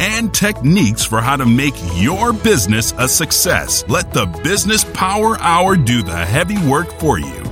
[0.00, 3.84] and techniques for how to make your business a success.
[3.88, 7.44] Let the Business Power Hour do the heavy work for you.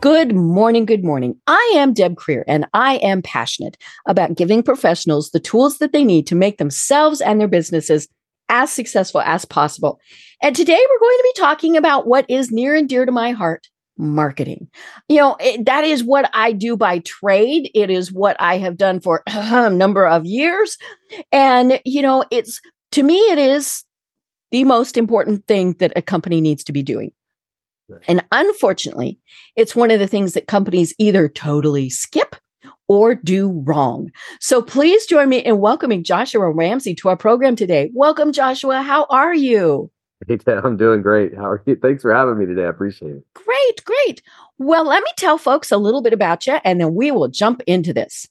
[0.00, 0.84] Good morning.
[0.84, 1.40] Good morning.
[1.46, 3.76] I am Deb Creer and I am passionate
[4.06, 8.06] about giving professionals the tools that they need to make themselves and their businesses
[8.48, 9.98] as successful as possible.
[10.42, 13.32] And today we're going to be talking about what is near and dear to my
[13.32, 14.68] heart marketing.
[15.08, 17.70] You know, it, that is what I do by trade.
[17.74, 20.76] It is what I have done for a number of years.
[21.32, 22.60] And, you know, it's
[22.92, 23.84] to me, it is
[24.50, 27.12] the most important thing that a company needs to be doing.
[28.08, 29.18] And unfortunately,
[29.54, 32.36] it's one of the things that companies either totally skip
[32.88, 34.10] or do wrong.
[34.40, 37.90] So please join me in welcoming Joshua Ramsey to our program today.
[37.94, 38.82] Welcome, Joshua.
[38.82, 39.90] How are you?
[40.28, 41.34] Hey, Deb, I'm doing great.
[41.34, 41.76] How are you?
[41.82, 42.64] Thanks for having me today.
[42.64, 43.24] I appreciate it.
[43.34, 44.22] Great, great.
[44.58, 47.62] Well, let me tell folks a little bit about you and then we will jump
[47.66, 48.26] into this.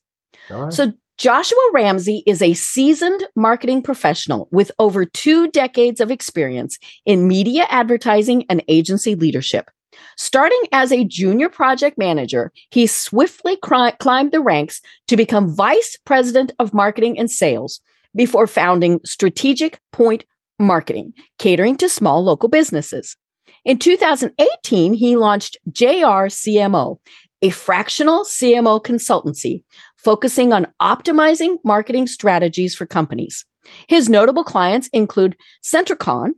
[0.50, 0.74] Right.
[0.74, 7.26] So, Joshua Ramsey is a seasoned marketing professional with over two decades of experience in
[7.26, 9.72] media advertising and agency leadership.
[10.18, 16.52] Starting as a junior project manager, he swiftly climbed the ranks to become vice president
[16.60, 17.80] of marketing and sales
[18.14, 20.26] before founding Strategic Point
[20.60, 23.18] Marketing, catering to small local businesses.
[23.66, 26.98] In 2018, he launched JR CMO,
[27.42, 29.64] a fractional CMO consultancy
[29.98, 33.44] focusing on optimizing marketing strategies for companies.
[33.88, 36.32] His notable clients include Sentricon,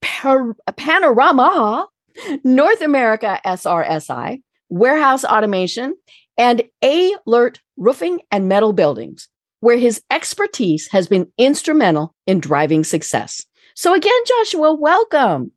[0.00, 1.86] Panorama,
[2.44, 5.94] North America SRSI, Warehouse Automation,
[6.38, 9.28] and A-Lert Roofing and Metal Buildings,
[9.62, 13.46] where his expertise has been instrumental in driving success.
[13.76, 15.52] So again, Joshua, welcome.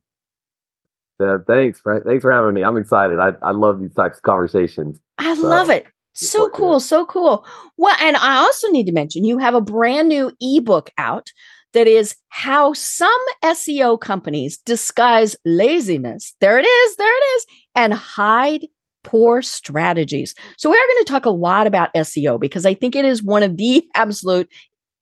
[1.18, 2.62] Uh, thanks, for, thanks for having me.
[2.62, 3.18] I'm excited.
[3.18, 5.00] I, I love these types of conversations.
[5.18, 5.42] I so.
[5.42, 5.86] love it.
[6.14, 7.44] So cool, so cool.
[7.76, 11.30] Well, and I also need to mention you have a brand new ebook out
[11.72, 13.10] that is how some
[13.44, 16.34] SEO companies disguise laziness.
[16.40, 18.66] There it is, there it is, and hide
[19.06, 20.34] poor strategies.
[20.58, 23.22] So we are going to talk a lot about SEO because I think it is
[23.22, 24.50] one of the absolute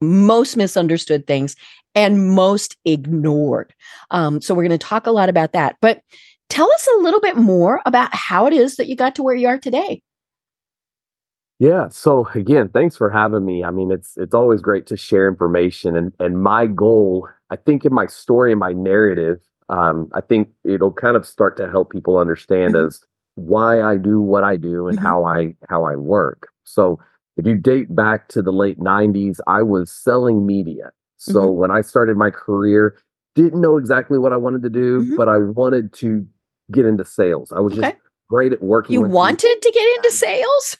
[0.00, 1.56] most misunderstood things
[1.94, 3.72] and most ignored.
[4.10, 5.76] Um, so we're going to talk a lot about that.
[5.80, 6.02] But
[6.50, 9.34] tell us a little bit more about how it is that you got to where
[9.34, 10.02] you are today.
[11.58, 11.88] Yeah.
[11.88, 13.64] So again, thanks for having me.
[13.64, 17.84] I mean, it's it's always great to share information, and and my goal, I think,
[17.84, 19.38] in my story and my narrative,
[19.68, 22.88] um, I think it'll kind of start to help people understand mm-hmm.
[22.88, 23.00] as
[23.36, 25.06] why I do what I do and mm-hmm.
[25.06, 26.48] how I how I work.
[26.64, 27.00] So
[27.36, 30.92] if you date back to the late '90s, I was selling media.
[31.16, 31.58] So mm-hmm.
[31.58, 32.96] when I started my career,
[33.34, 35.16] didn't know exactly what I wanted to do, mm-hmm.
[35.16, 36.26] but I wanted to
[36.72, 37.52] get into sales.
[37.52, 37.90] I was okay.
[37.90, 37.96] just
[38.28, 38.94] great at working.
[38.94, 39.60] You wanted people.
[39.62, 40.76] to get into sales?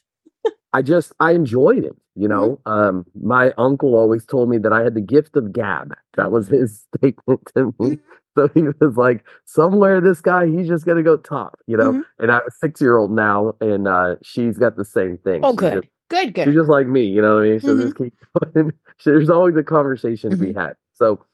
[0.74, 1.96] I just I enjoyed it.
[2.16, 2.28] You mm-hmm.
[2.28, 5.94] know, um, my uncle always told me that I had the gift of gab.
[6.16, 7.72] That was his statement to me.
[7.78, 7.94] Mm-hmm.
[8.36, 11.92] So he was like, somewhere this guy, he's just gonna go top, you know.
[11.92, 12.22] Mm-hmm.
[12.22, 15.40] And I'm a six year old now, and uh, she's got the same thing.
[15.44, 16.44] Oh, she's good, just, good, good.
[16.46, 17.60] She's just like me, you know what I mean.
[17.60, 18.04] So just mm-hmm.
[18.04, 18.14] keep
[18.54, 18.72] going.
[19.04, 20.58] There's always a conversation to be mm-hmm.
[20.58, 20.74] had.
[20.94, 21.24] So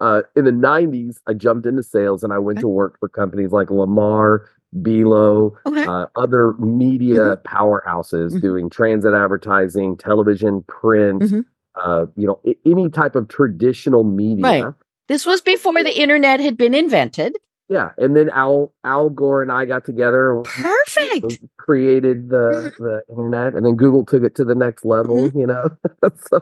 [0.00, 2.62] uh, in the 90s, I jumped into sales and I went okay.
[2.62, 5.86] to work for companies like Lamar, Belo, okay.
[5.86, 7.56] uh, other media mm-hmm.
[7.56, 8.40] powerhouses mm-hmm.
[8.40, 11.40] doing transit advertising, television, print, mm-hmm.
[11.82, 14.44] uh, you know, I- any type of traditional media.
[14.44, 14.74] Right.
[15.08, 17.36] This was before the internet had been invented.
[17.68, 20.40] Yeah, and then Al Al Gore and I got together.
[20.44, 21.40] Perfect.
[21.56, 22.84] Created the mm-hmm.
[22.84, 25.16] the internet, and then Google took it to the next level.
[25.16, 25.38] Mm-hmm.
[25.38, 25.68] You know,
[26.30, 26.40] so,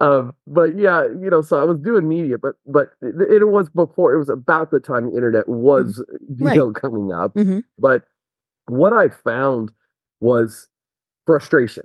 [0.00, 3.68] um, but yeah, you know, so I was doing media, but but it, it, was
[3.68, 4.14] before.
[4.14, 6.34] It was about the time the internet was mm-hmm.
[6.42, 6.56] you right.
[6.56, 7.34] know coming up.
[7.34, 7.60] Mm-hmm.
[7.78, 8.04] But
[8.66, 9.72] what I found
[10.20, 10.68] was
[11.26, 11.84] frustration.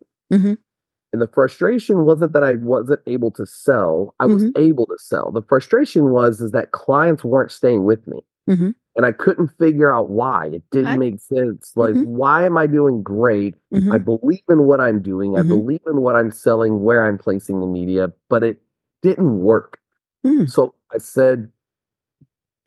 [1.13, 4.15] And the frustration wasn't that I wasn't able to sell.
[4.19, 4.59] I was mm-hmm.
[4.59, 5.31] able to sell.
[5.31, 8.19] The frustration was is that clients weren't staying with me.
[8.49, 8.71] Mm-hmm.
[8.95, 10.47] And I couldn't figure out why.
[10.47, 11.71] It didn't make sense.
[11.75, 12.03] Like, mm-hmm.
[12.03, 13.55] why am I doing great?
[13.73, 14.03] I mm-hmm.
[14.03, 15.35] believe in what I'm doing.
[15.35, 15.49] I mm-hmm.
[15.49, 18.61] believe in what I'm selling, where I'm placing the media, but it
[19.01, 19.79] didn't work.
[20.25, 20.49] Mm.
[20.49, 21.49] So I said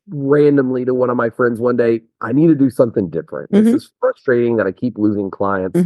[0.09, 3.51] randomly to one of my friends one day, I need to do something different.
[3.51, 3.77] This mm-hmm.
[3.77, 5.79] is frustrating that I keep losing clients.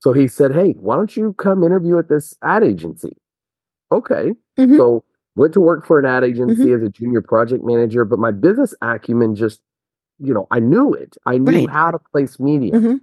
[0.00, 3.16] So he said, Hey, why don't you come interview at this ad agency?
[3.92, 4.32] Okay.
[4.58, 4.76] Mm-hmm.
[4.76, 5.04] So
[5.36, 6.74] Went to work for an ad agency mm-hmm.
[6.74, 9.60] as a junior project manager, but my business acumen just,
[10.18, 11.16] you know, I knew it.
[11.24, 11.70] I knew right.
[11.70, 12.72] how to place media.
[12.72, 12.96] Mm-hmm.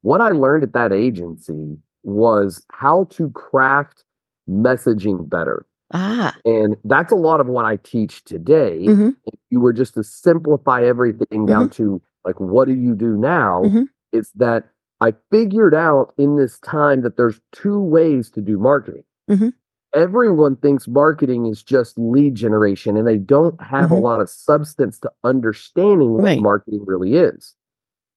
[0.00, 4.02] What I learned at that agency was how to craft
[4.48, 5.66] messaging better.
[5.92, 6.34] Ah.
[6.46, 8.86] And that's a lot of what I teach today.
[8.86, 9.10] Mm-hmm.
[9.26, 11.82] If you were just to simplify everything down mm-hmm.
[11.84, 13.62] to like, what do you do now?
[13.64, 13.82] Mm-hmm.
[14.10, 19.04] It's that I figured out in this time that there's two ways to do marketing.
[19.30, 19.48] Mm-hmm.
[19.94, 24.04] Everyone thinks marketing is just lead generation and they don't have a mm-hmm.
[24.04, 26.40] lot of substance to understanding what right.
[26.40, 27.54] marketing really is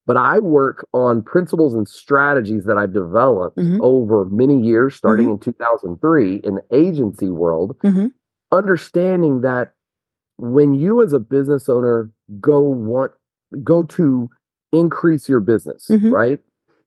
[0.07, 3.79] but I work on principles and strategies that I've developed mm-hmm.
[3.81, 5.49] over many years, starting mm-hmm.
[5.49, 8.07] in 2003 in the agency world, mm-hmm.
[8.53, 9.73] understanding that
[10.37, 12.09] when you as a business owner
[12.39, 13.11] go want
[13.63, 14.29] go to
[14.71, 16.09] increase your business, mm-hmm.
[16.09, 16.39] right?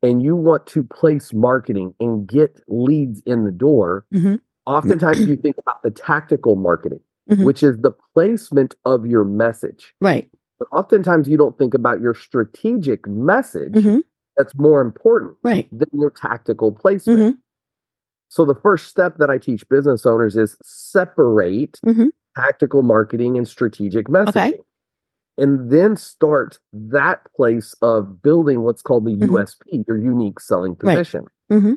[0.03, 4.37] And you want to place marketing and get leads in the door, mm-hmm.
[4.67, 7.01] oftentimes you think about the tactical marketing,
[7.31, 7.45] mm-hmm.
[7.45, 9.95] which is the placement of your message.
[10.01, 10.31] Right
[10.61, 13.99] but oftentimes you don't think about your strategic message mm-hmm.
[14.37, 15.67] that's more important right.
[15.73, 17.19] than your tactical placement.
[17.19, 17.39] Mm-hmm.
[18.29, 22.09] So the first step that I teach business owners is separate mm-hmm.
[22.37, 24.29] tactical marketing and strategic messaging.
[24.29, 24.59] Okay.
[25.41, 29.35] And then start that place of building what's called the mm-hmm.
[29.35, 31.27] USP, your unique selling position.
[31.49, 31.59] Right.
[31.59, 31.73] Mm-hmm.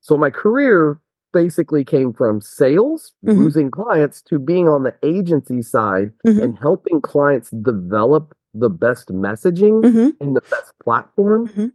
[0.00, 1.00] So my career
[1.32, 3.38] basically came from sales, mm-hmm.
[3.38, 6.42] losing clients, to being on the agency side mm-hmm.
[6.42, 10.10] and helping clients develop the best messaging mm-hmm.
[10.20, 11.48] and the best platform.
[11.48, 11.66] Mm-hmm.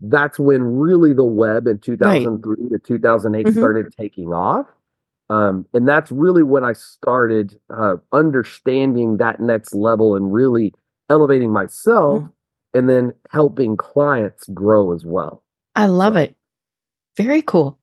[0.00, 2.70] That's when really the web in 2003 right.
[2.70, 3.58] to 2008 mm-hmm.
[3.58, 4.66] started taking off.
[5.28, 10.72] Um, and that's really when I started uh, understanding that next level and really
[11.10, 12.78] elevating myself mm-hmm.
[12.78, 15.42] and then helping clients grow as well.
[15.74, 16.20] I love so.
[16.20, 16.36] it.
[17.16, 17.78] Very cool.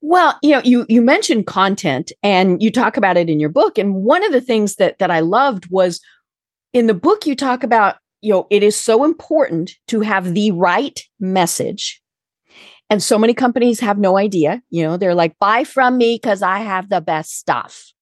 [0.00, 3.78] Well, you know, you you mentioned content and you talk about it in your book
[3.78, 6.00] and one of the things that that I loved was
[6.74, 10.50] in the book you talk about, you know, it is so important to have the
[10.50, 12.02] right message.
[12.90, 16.42] And so many companies have no idea, you know, they're like buy from me cuz
[16.42, 17.92] I have the best stuff.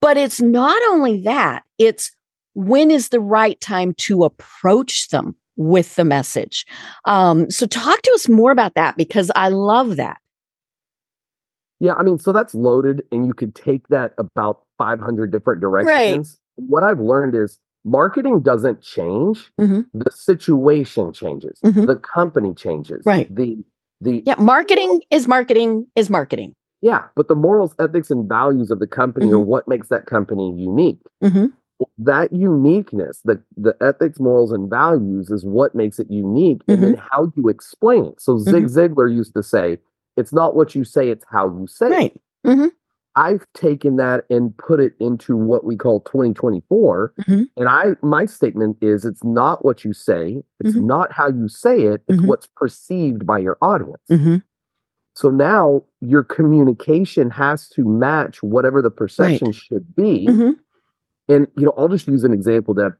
[0.00, 2.12] But it's not only that, it's
[2.54, 6.66] when is the right time to approach them with the message.
[7.04, 10.18] Um, so talk to us more about that because I love that.
[11.80, 16.38] Yeah, I mean, so that's loaded, and you could take that about 500 different directions.
[16.58, 16.68] Right.
[16.68, 19.82] What I've learned is marketing doesn't change; mm-hmm.
[19.92, 21.84] the situation changes, mm-hmm.
[21.84, 23.34] the company changes, right?
[23.34, 23.58] The
[24.00, 26.54] the yeah, marketing is marketing is marketing.
[26.82, 29.36] Yeah, but the morals, ethics, and values of the company mm-hmm.
[29.36, 31.00] are what makes that company unique.
[31.22, 31.46] Mm-hmm.
[31.98, 36.94] That uniqueness, the the ethics, morals, and values, is what makes it unique, and then
[36.96, 37.06] mm-hmm.
[37.10, 38.20] how you explain it.
[38.20, 38.94] So Zig mm-hmm.
[38.94, 39.78] Ziglar used to say
[40.16, 42.14] it's not what you say, it's how you say right.
[42.44, 42.72] it.
[43.16, 47.14] I've taken that and put it into what we call 2024.
[47.20, 47.42] Mm-hmm.
[47.56, 50.86] And I my statement is it's not what you say, it's mm-hmm.
[50.86, 52.26] not how you say it, it's mm-hmm.
[52.26, 54.02] what's perceived by your audience.
[54.10, 54.36] Mm-hmm.
[55.14, 59.54] So now your communication has to match whatever the perception right.
[59.54, 60.26] should be.
[60.28, 60.50] Mm-hmm.
[61.32, 62.92] And you know, I'll just use an example that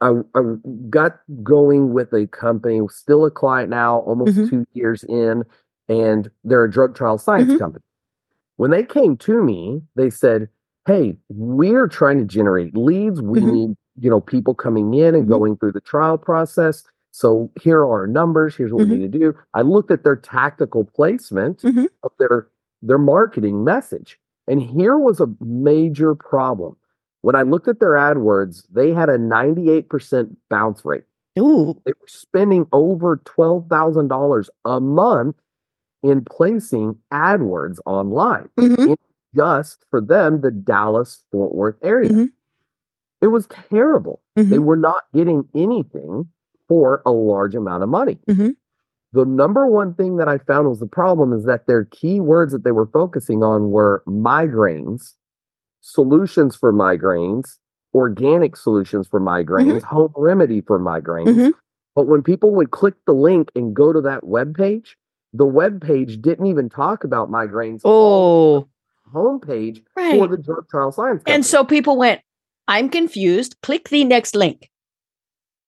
[0.00, 0.40] I, I
[0.88, 4.48] got going with a company, still a client now, almost mm-hmm.
[4.48, 5.44] two years in
[5.88, 7.82] and they're a drug trial science company.
[8.56, 10.48] When they came to me, they said,
[10.86, 13.20] "Hey, we're trying to generate leads.
[13.20, 13.52] We mm-hmm.
[13.52, 15.32] need, you know, people coming in and mm-hmm.
[15.32, 16.84] going through the trial process.
[17.10, 18.56] So here are our numbers.
[18.56, 19.02] Here's what we mm-hmm.
[19.02, 21.86] need to do." I looked at their tactical placement mm-hmm.
[22.02, 22.48] of their
[22.82, 26.76] their marketing message, and here was a major problem.
[27.22, 31.04] When I looked at their AdWords, they had a 98% bounce rate.
[31.38, 31.80] Ooh.
[31.86, 35.36] They were spending over $12,000 a month
[36.04, 38.92] in placing AdWords online mm-hmm.
[39.34, 42.10] just for them, the Dallas Fort Worth area.
[42.10, 42.24] Mm-hmm.
[43.22, 44.20] It was terrible.
[44.38, 44.50] Mm-hmm.
[44.50, 46.28] They were not getting anything
[46.68, 48.18] for a large amount of money.
[48.28, 48.50] Mm-hmm.
[49.12, 52.52] The number one thing that I found was the problem is that their key words
[52.52, 55.14] that they were focusing on were migraines,
[55.80, 57.56] solutions for migraines,
[57.94, 59.86] organic solutions for migraines, mm-hmm.
[59.86, 61.28] home remedy for migraines.
[61.28, 61.50] Mm-hmm.
[61.94, 64.96] But when people would click the link and go to that web page,
[65.34, 67.80] the web page didn't even talk about migraines.
[67.84, 68.68] Oh,
[69.12, 70.18] homepage right.
[70.18, 71.18] for the drug trial science.
[71.18, 71.34] Company.
[71.34, 72.22] And so people went,
[72.68, 73.56] I'm confused.
[73.62, 74.70] Click the next link.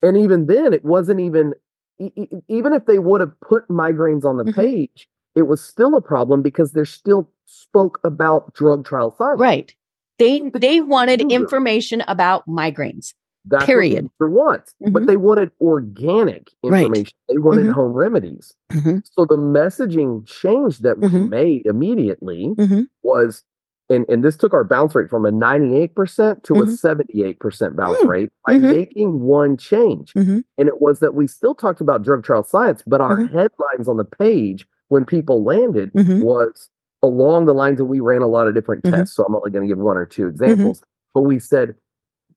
[0.02, 1.52] And even then, it wasn't even,
[1.98, 4.60] even if they would have put migraines on the mm-hmm.
[4.60, 9.40] page, it was still a problem because they still spoke about drug trial science.
[9.40, 9.74] Right.
[10.18, 13.12] They they wanted information about migraines.
[13.48, 14.10] That's Period.
[14.18, 14.74] what wants.
[14.82, 14.92] Mm-hmm.
[14.92, 17.16] But they wanted organic information.
[17.28, 17.34] Right.
[17.34, 17.72] They wanted mm-hmm.
[17.72, 18.52] home remedies.
[18.72, 18.98] Mm-hmm.
[19.12, 21.28] So the messaging change that we mm-hmm.
[21.28, 22.82] made immediately mm-hmm.
[23.02, 23.44] was
[23.88, 28.08] and, and this took our bounce rate from a 98% to a 78% bounce Mm.
[28.08, 30.12] rate by making one change.
[30.16, 33.96] And it was that we still talked about drug trial science, but our headlines on
[33.96, 36.68] the page when people landed was
[37.02, 39.14] along the lines that we ran a lot of different tests.
[39.14, 40.22] So I'm only going to give one or Mm-hmm.
[40.22, 40.82] two examples.
[41.14, 41.76] But we said,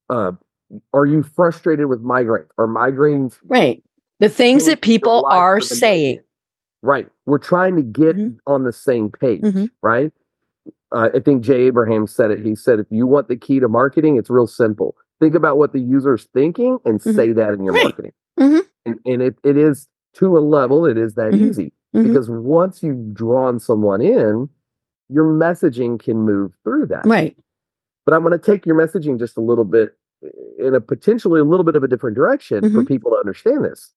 [0.10, 0.34] uh,
[0.94, 2.46] are you frustrated with migraine?
[2.58, 3.84] Are migraines Right.
[4.20, 6.20] The things that people are saying.
[6.82, 7.08] Right.
[7.26, 8.38] We're trying to get Mhm.
[8.48, 9.70] on the same page, Mhm.
[9.82, 10.12] right?
[10.92, 12.40] Uh, I think Jay Abraham said it.
[12.40, 14.96] He said, if you want the key to marketing, it's real simple.
[15.20, 17.16] Think about what the user's thinking and Mhm.
[17.16, 17.84] say that in your Right.
[17.84, 18.12] marketing.
[18.40, 18.62] Mhm.
[18.86, 21.42] And, and it, it is to a level, it is that Mhm.
[21.50, 22.04] easy Mhm.
[22.08, 24.50] because once you've drawn someone in,
[25.10, 27.06] your messaging can move through that.
[27.06, 27.38] Right.
[28.06, 29.96] But I'm going to take your messaging just a little bit
[30.58, 32.88] in a potentially a little bit of a different direction for Mhm.
[32.88, 33.94] people to understand this.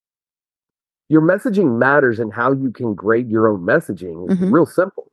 [1.09, 4.53] Your messaging matters and how you can grade your own messaging is Mhm.
[4.53, 5.11] real simple.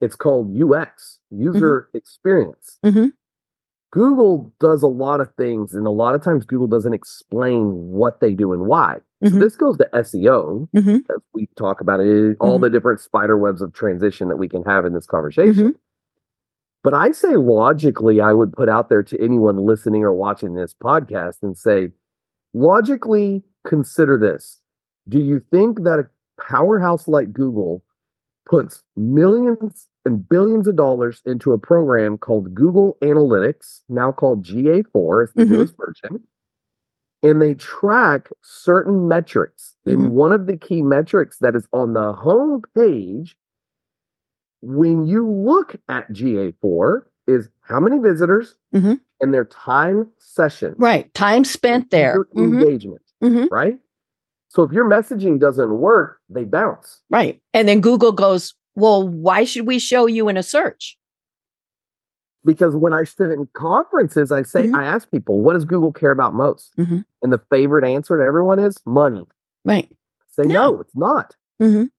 [0.00, 2.78] It's called UX, user experience.
[2.84, 3.12] Mhm.
[3.92, 8.20] Google does a lot of things, and a lot of times Google doesn't explain what
[8.20, 9.00] they do and why.
[9.22, 9.40] So Mhm.
[9.40, 11.04] this goes to SEO, Mhm.
[11.10, 14.64] as we talk about it, all the different spider webs of transition that we can
[14.64, 15.76] have in this conversation.
[16.84, 20.74] But I say logically, I would put out there to anyone listening or watching this
[20.74, 21.90] podcast and say,
[22.52, 24.60] logically consider this.
[25.08, 26.08] Do you think that a
[26.40, 27.82] powerhouse like Google
[28.46, 35.22] puts millions and billions of dollars into a program called Google Analytics, now called GA4,
[35.24, 35.50] is the Mhm.
[35.50, 36.22] newest version,
[37.22, 39.76] and they track certain metrics.
[39.86, 39.92] Mhm.
[39.94, 43.38] And one of the key metrics that is on the home page
[44.64, 49.00] when you look at GA4 is how many visitors Mhm.
[49.20, 50.74] and their time session.
[50.78, 51.12] Right.
[51.14, 52.24] Time spent there.
[52.34, 52.60] Mhm.
[52.62, 53.48] Engagement, Mhm.
[53.50, 53.78] right?
[54.48, 57.02] So if your messaging doesn't work, they bounce.
[57.10, 57.42] Right.
[57.52, 60.98] And then Google goes, well, why should we show you in a search?
[62.44, 64.74] Because when I sit in conferences, I say, Mhm.
[64.76, 66.74] I ask people, what does Google care about most?
[66.76, 67.04] Mhm.
[67.22, 69.26] And the favorite answer to everyone is money.
[69.64, 69.90] Right.
[70.28, 70.72] Say, No.
[70.72, 71.36] no, it's not.
[71.60, 71.90] Mhm.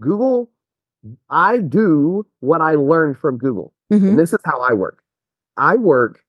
[0.00, 0.50] Google,
[1.30, 3.72] I do what I learned from Google.
[3.92, 4.10] Mhm.
[4.10, 5.02] And this is how I work.
[5.56, 6.20] I work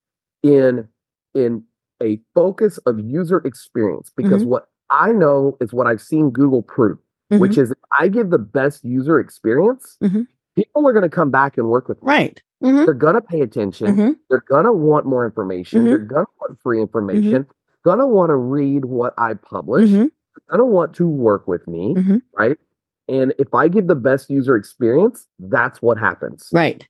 [0.44, 0.88] in
[1.34, 1.64] in
[2.02, 4.52] a focus of user experience because Mm-hmm.
[4.52, 6.98] what I know is what I've seen Google prove,
[7.30, 7.64] which Mhm.
[7.64, 10.28] is I give the best user experience, Mhm.
[10.56, 12.08] people are going to come back and work with me.
[12.08, 12.42] Right.
[12.64, 12.86] Mhm.
[12.86, 13.88] They're going to pay attention.
[13.96, 14.16] Mhm.
[14.30, 15.86] They're going to want more information.
[15.86, 17.46] They're going to want free information.
[17.84, 19.90] Going to want to read what I publish.
[19.92, 20.12] Going
[20.54, 21.96] to want to work with me,
[22.38, 22.58] right?
[23.08, 26.50] And if I give the best user experience, that's what happens.
[26.52, 26.88] Right.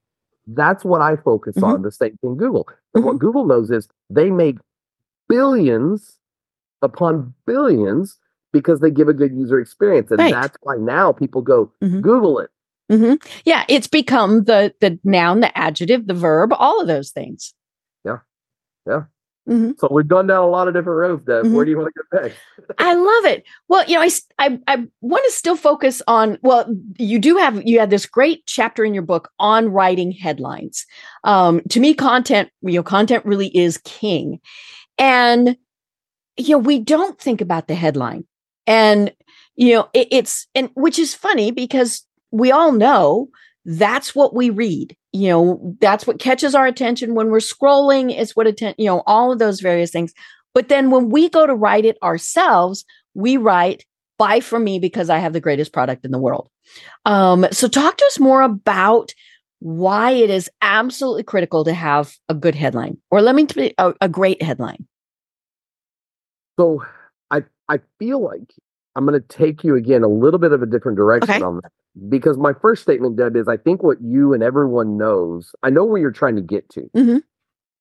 [0.47, 1.63] That's what I focus Mhm.
[1.63, 1.81] on.
[1.81, 2.67] The same thing Google.
[2.93, 3.07] And Mm-hmm.
[3.07, 4.57] what Google knows is they make
[5.27, 6.17] billions
[6.81, 8.17] upon billions
[8.53, 10.11] because they give a good user experience.
[10.11, 10.33] And Right.
[10.33, 12.01] that's why now people go Mhm.
[12.01, 12.49] Google it.
[12.89, 17.53] hmm Yeah, it's become the the noun, the adjective, the verb, all of those things.
[18.05, 18.19] Yeah.
[18.87, 19.05] Yeah.
[19.45, 21.45] Hmm So we've gone down a lot of different roads, Deb.
[21.45, 21.53] Mhm.
[21.53, 22.37] Where do you want to get next?
[22.79, 23.43] I love it.
[23.67, 24.09] Well, you know, I,
[24.39, 26.37] I, I want to still focus on.
[26.41, 26.65] Well,
[26.97, 30.85] you do have you had this great chapter in your book on writing headlines.
[31.23, 34.39] Um, to me, content you know, content really is king,
[34.97, 35.57] and
[36.37, 38.25] you know, we don't think about the headline,
[38.67, 39.13] and
[39.55, 43.29] you know, it, it's and which is funny because we all know
[43.65, 44.95] that's what we read.
[45.15, 48.13] You know, that's what catches our attention when we're scrolling.
[48.13, 50.13] It's what you know, all of those various things.
[50.53, 53.85] But then when we go to write it ourselves, we write
[54.17, 56.49] buy from me because I have the greatest product in the world.
[57.05, 59.13] Um, so talk to us more about
[59.59, 63.93] why it is absolutely critical to have a good headline, or let me t- a,
[64.01, 64.85] a great headline.
[66.59, 66.83] So
[67.31, 68.53] I I feel like
[68.97, 71.41] I'm going to take you again a little bit of a different direction Okay.
[71.43, 71.71] on that
[72.09, 75.53] because my first statement, Deb, is I think what you and everyone knows.
[75.63, 77.23] I know where you're trying to get to, Mhm.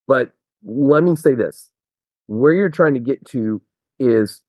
[0.06, 0.32] but
[0.64, 1.70] let me say this:
[2.26, 3.60] where you're trying to get to
[3.98, 4.40] is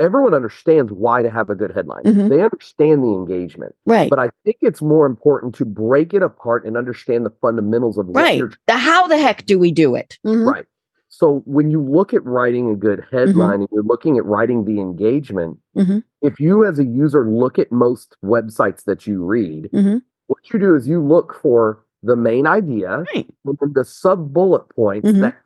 [0.00, 2.02] everyone understands why to have a good headline.
[2.02, 2.28] Mhm.
[2.28, 4.10] They understand the engagement, Right.
[4.10, 8.08] but I think it's more important to break it apart and understand the fundamentals of
[8.08, 8.42] right.
[8.66, 10.18] The how the heck do we do it?
[10.26, 10.44] Mhm.
[10.50, 10.66] Right.
[11.12, 14.80] So when you look at writing a good headline and you're looking at writing the
[14.80, 16.04] engagement, Mhm.
[16.22, 20.02] if you as a user look at most websites that you read, Mhm.
[20.28, 23.28] what you do is you look for the main idea Right.
[23.44, 25.20] and then the sub bullet points Mhm.
[25.20, 25.36] that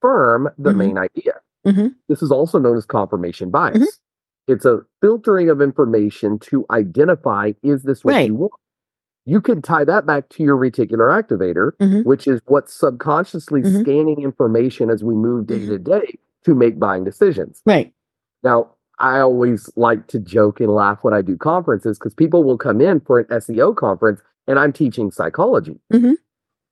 [0.00, 0.76] confirm the Mhm.
[0.76, 1.34] main idea.
[2.08, 4.00] This is also known as confirmation bias.
[4.48, 8.26] It's a filtering of information to identify is this what Right.
[8.28, 8.52] you want?
[9.26, 12.04] You can tie that back to your reticular activator, Mhm.
[12.04, 13.80] which is what's subconsciously Mhm.
[13.82, 15.68] scanning information as we move day Mhm.
[15.68, 17.62] to day to make buying decisions.
[17.66, 17.92] Right.
[18.42, 22.58] Now, I always like to joke and laugh when I do conferences because people will
[22.58, 25.80] come in for an SEO conference and I'm teaching psychology.
[25.92, 26.16] Mhm.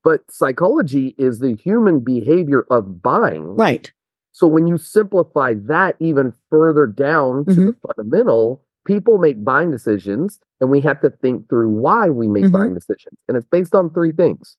[0.05, 3.57] But psychology is the human behavior of buying.
[3.57, 3.93] Right.
[4.33, 10.40] So when you simplify that even further down to the fundamental, people make buying decisions
[10.61, 12.52] and we have to think through why we make Mhm.
[12.52, 13.16] buying decisions.
[13.28, 14.57] And it's based on three things.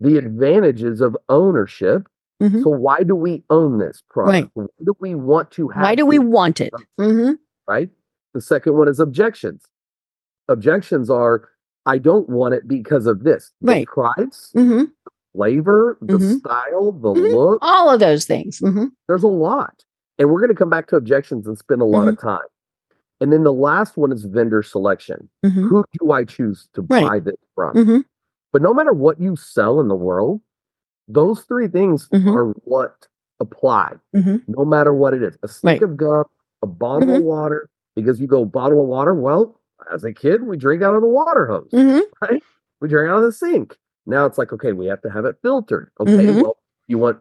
[0.00, 2.06] The advantages of ownership.
[2.42, 2.62] Mhm.
[2.62, 4.50] So why do we own this product?
[4.54, 6.72] Why do we want to have Why do we want it?
[6.98, 7.32] hmm
[7.66, 7.90] right?
[8.34, 9.64] The second one is objections.
[10.48, 11.48] Objections are
[11.86, 13.52] I don't want it because of this.
[13.62, 13.86] The Right.
[13.86, 14.84] price, hmm
[15.34, 16.38] flavor, the Mhm.
[16.38, 17.32] style, the Mhm.
[17.34, 17.58] look.
[17.62, 18.60] All of those things.
[19.06, 19.84] There's a lot.
[20.18, 22.08] And we're going to come back to objections and spend a lot Mm-hmm.
[22.08, 22.48] of time.
[23.20, 25.28] And then the last one is vendor selection.
[25.44, 27.02] hmm Who do I choose to Right.
[27.02, 27.72] buy this from?
[27.76, 27.98] hmm
[28.52, 30.40] But no matter what you sell in the world,
[31.08, 32.34] those three things Mhm.
[32.34, 33.06] are what
[33.40, 34.42] apply, Mhm.
[34.48, 35.36] no matter what it is.
[35.42, 35.82] A stick Right.
[35.82, 36.24] of gum,
[36.62, 39.14] a bottle of water, because you go bottle of water.
[39.14, 39.60] Well,
[39.92, 42.42] as a kid, we drink out of the water hose, hmm right?
[42.80, 43.76] We drink out of the sink.
[44.06, 45.90] Now it's like, okay, we have to have it filtered.
[46.00, 46.56] Okay, well,
[46.88, 47.18] you want,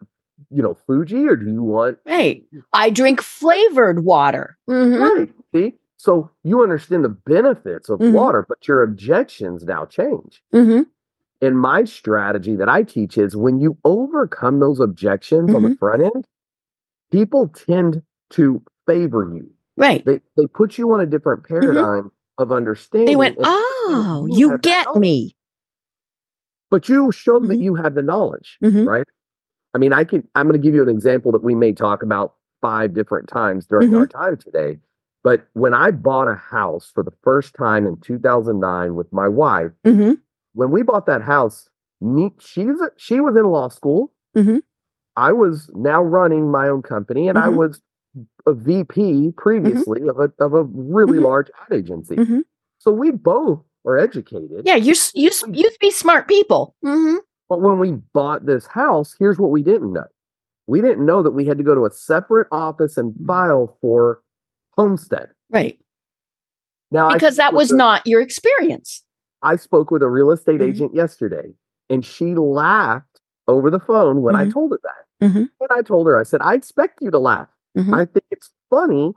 [0.52, 4.58] you know, Fiji or do you want Hey, I drink flavored water.
[4.68, 5.34] hmm Right.
[5.54, 5.76] See?
[6.06, 8.14] So you understand the benefits of Mhm.
[8.14, 10.44] water, but your objections now change.
[10.54, 10.84] hmm
[11.42, 15.72] And my strategy that I teach is when you overcome those objections on Mm-hmm.
[15.74, 16.28] the front end,
[17.12, 19.50] people tend to favor you.
[19.78, 20.06] Right.
[20.06, 23.08] They they put you on a different paradigm of understanding.
[23.08, 23.12] Mm-hmm.
[23.12, 25.36] They went, oh, you you get me.
[26.72, 27.64] but you show them that Mhm.
[27.64, 28.58] you have the knowledge,
[28.88, 29.08] right?
[29.74, 32.04] I mean, I can I'm going to give you an example that we may talk
[32.04, 33.98] about five different times during Mm-hmm.
[33.98, 34.80] our time today.
[35.26, 39.72] But when I bought a house for the first time in 2009 with my wife,
[39.84, 40.14] hmm
[40.54, 41.68] when we bought that house,
[42.00, 44.14] me, she's she was in law school.
[44.38, 44.62] Mhm.
[45.18, 47.56] I was now running my own company, and I Mhm.
[47.56, 47.82] was
[48.46, 51.24] a VP previously of a of a really Mhm.
[51.24, 52.16] large ad agency.
[52.18, 52.44] Mhm.
[52.78, 54.62] So we both are educated.
[54.66, 54.76] Yeah.
[54.76, 56.76] You you s- you be smart people.
[57.50, 60.08] But when we bought this house, here's what we didn't know.
[60.68, 64.22] We didn't know that we had to go to a separate office and file for
[64.78, 65.30] homestead.
[65.50, 65.80] Right.
[66.92, 69.04] Now, I Because that was a- not your experience.
[69.42, 70.68] I spoke with a real estate Mhm.
[70.70, 71.54] agent yesterday,
[71.90, 74.54] and she laughed over the phone when I Mhm.
[74.54, 75.28] told her that.
[75.30, 75.50] Mhm.
[75.60, 77.50] And I told her, I said, I expect you to laugh.
[77.78, 77.94] Mhm.
[77.94, 79.14] I think it's funny,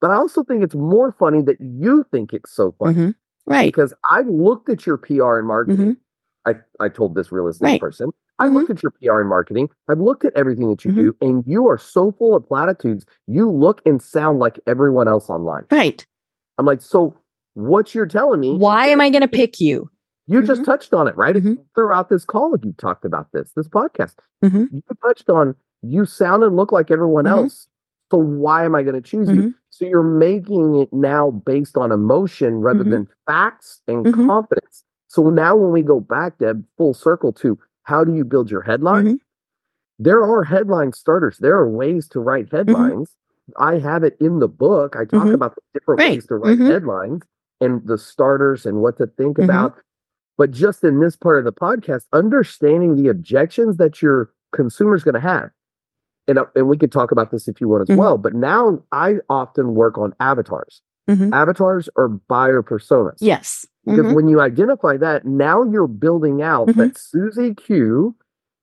[0.00, 3.14] but I also think it's more funny that you think it's so funny Mhm.
[3.46, 3.66] Right.
[3.72, 5.96] because I looked at your PR and marketing.
[6.44, 7.80] I, I told this real estate Right.
[7.80, 8.54] person, I Mhm.
[8.54, 9.68] looked at your PR and marketing.
[9.88, 10.94] I've looked at everything that you Mhm.
[10.96, 13.04] do, and you are so full of platitudes.
[13.26, 15.64] You look and sound like everyone else online.
[15.70, 16.04] Right.
[16.58, 17.14] I'm like, so
[17.54, 18.56] what you're telling me?
[18.56, 19.90] Why am I going to pick you?
[20.28, 21.34] You just touched on it, right?
[21.36, 21.58] Mhm.
[21.74, 24.14] Throughout this call, you talked about this, this podcast.
[24.42, 24.68] Mhm.
[24.72, 27.30] You touched on you sound and look like everyone Mhm.
[27.30, 27.66] else.
[28.12, 29.52] So why am I going to choose you?
[29.70, 34.84] So you're making it now based on emotion rather than facts and confidence.
[35.08, 38.62] So now when we go back to full circle to how do you build your
[38.62, 39.06] headline?
[39.06, 39.18] Mhm.
[39.98, 41.38] There are headline starters.
[41.38, 43.14] There are ways to write headlines.
[43.56, 44.96] I have it in the book.
[44.96, 45.34] I talk Mhm.
[45.34, 46.12] about the different Right.
[46.12, 46.66] ways to write Mhm.
[46.66, 47.22] headlines
[47.60, 49.74] and the starters and what to think about.
[50.38, 55.14] But just in this part of the podcast, understanding the objections that your consumer's going
[55.14, 55.50] to have.
[56.28, 58.16] And, uh, and we could talk about this if you want as well.
[58.16, 60.80] But now I often work on avatars.
[61.08, 61.32] Mhm.
[61.32, 63.16] Avatars are buyer personas.
[63.20, 63.66] Yes.
[63.84, 64.14] Because Mhm.
[64.14, 66.74] when you identify that, now you're building out Mhm.
[66.76, 68.14] that Susie Q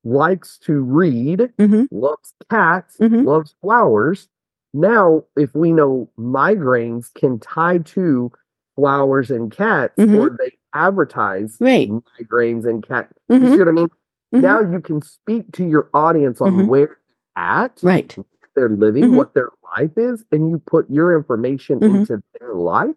[0.06, 1.88] likes to read, Mhm.
[1.92, 3.26] loves cats, Mhm.
[3.26, 4.30] loves flowers.
[4.74, 8.32] Now, if we know migraines can tie to
[8.76, 10.18] flowers and cats, Mhm.
[10.20, 11.90] or they advertise Right.
[11.90, 13.52] migraines and cats, you Mhm.
[13.54, 13.90] see what I mean?
[14.32, 16.98] Now you can speak to your audience on where
[17.36, 18.16] at, Right.
[18.56, 22.96] they're living, what their life is, and you put your information into their life.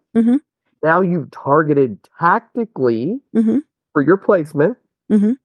[0.83, 3.63] Now you've targeted tactically Mhm.
[3.93, 4.77] for your placement,
[5.09, 5.37] Mhm.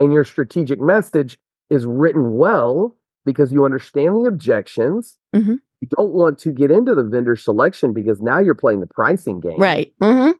[0.00, 1.38] and your strategic message
[1.70, 5.18] is written well because you understand the objections.
[5.34, 5.60] Mhm.
[5.80, 9.40] You don't want to get into the vendor selection because now you're playing the pricing
[9.40, 9.92] game, Right.
[10.00, 10.30] hmm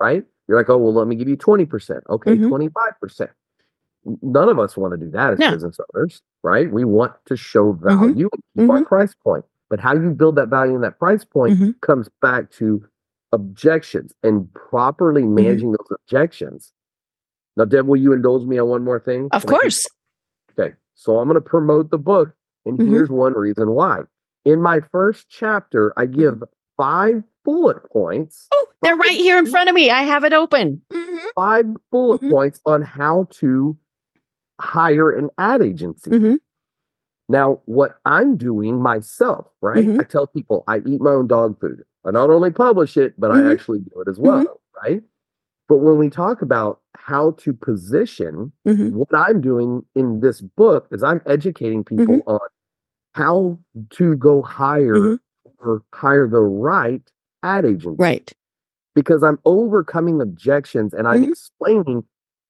[0.00, 0.24] right?
[0.48, 2.04] You're like, oh, well, let me give you 20%.
[2.10, 2.48] Okay, Mhm.
[2.48, 3.30] 25%.
[4.22, 5.50] None of us want to do that as No.
[5.52, 6.70] business owners, right?
[6.70, 7.86] We want to show Mm-hmm.
[7.86, 9.44] value and keep our price point.
[9.70, 12.84] But how you build that value in that price point comes back to
[13.38, 15.34] objections and properly Mm-hmm.
[15.34, 16.72] managing those objections.
[17.56, 19.28] Now, Deb, will you indulge me on one more thing?
[19.32, 19.86] Of Can course.
[20.58, 22.32] Okay, so I'm going to promote the book,
[22.64, 22.88] and Mhm.
[22.88, 24.02] here's one reason why.
[24.44, 26.42] In my first chapter, I give
[26.76, 29.90] five bullet points, Oh, they're right here in front of me.
[29.90, 30.82] I have it open.
[30.92, 31.18] Mhm.
[31.34, 32.30] five bullet Mhm.
[32.30, 33.76] points on how to
[34.60, 36.10] hire an ad agency.
[36.10, 36.38] Mhm.
[37.28, 39.88] Now, what I'm doing myself, right?
[39.98, 41.82] I tell people I eat my own dog food.
[42.04, 43.46] I not only publish it, but Mhm.
[43.48, 45.02] I actually do it as well, right?
[45.68, 48.92] But when we talk about how to position, Mhm.
[48.92, 52.28] what I'm doing in this book is I'm educating people Mm-hmm.
[52.30, 52.40] on
[53.14, 53.58] how
[53.90, 55.20] to go hire Mhm.
[55.60, 57.02] or hire the right
[57.42, 58.32] ad agency Right.
[58.94, 61.28] because I'm overcoming objections and I'm Mhm.
[61.30, 62.04] explaining,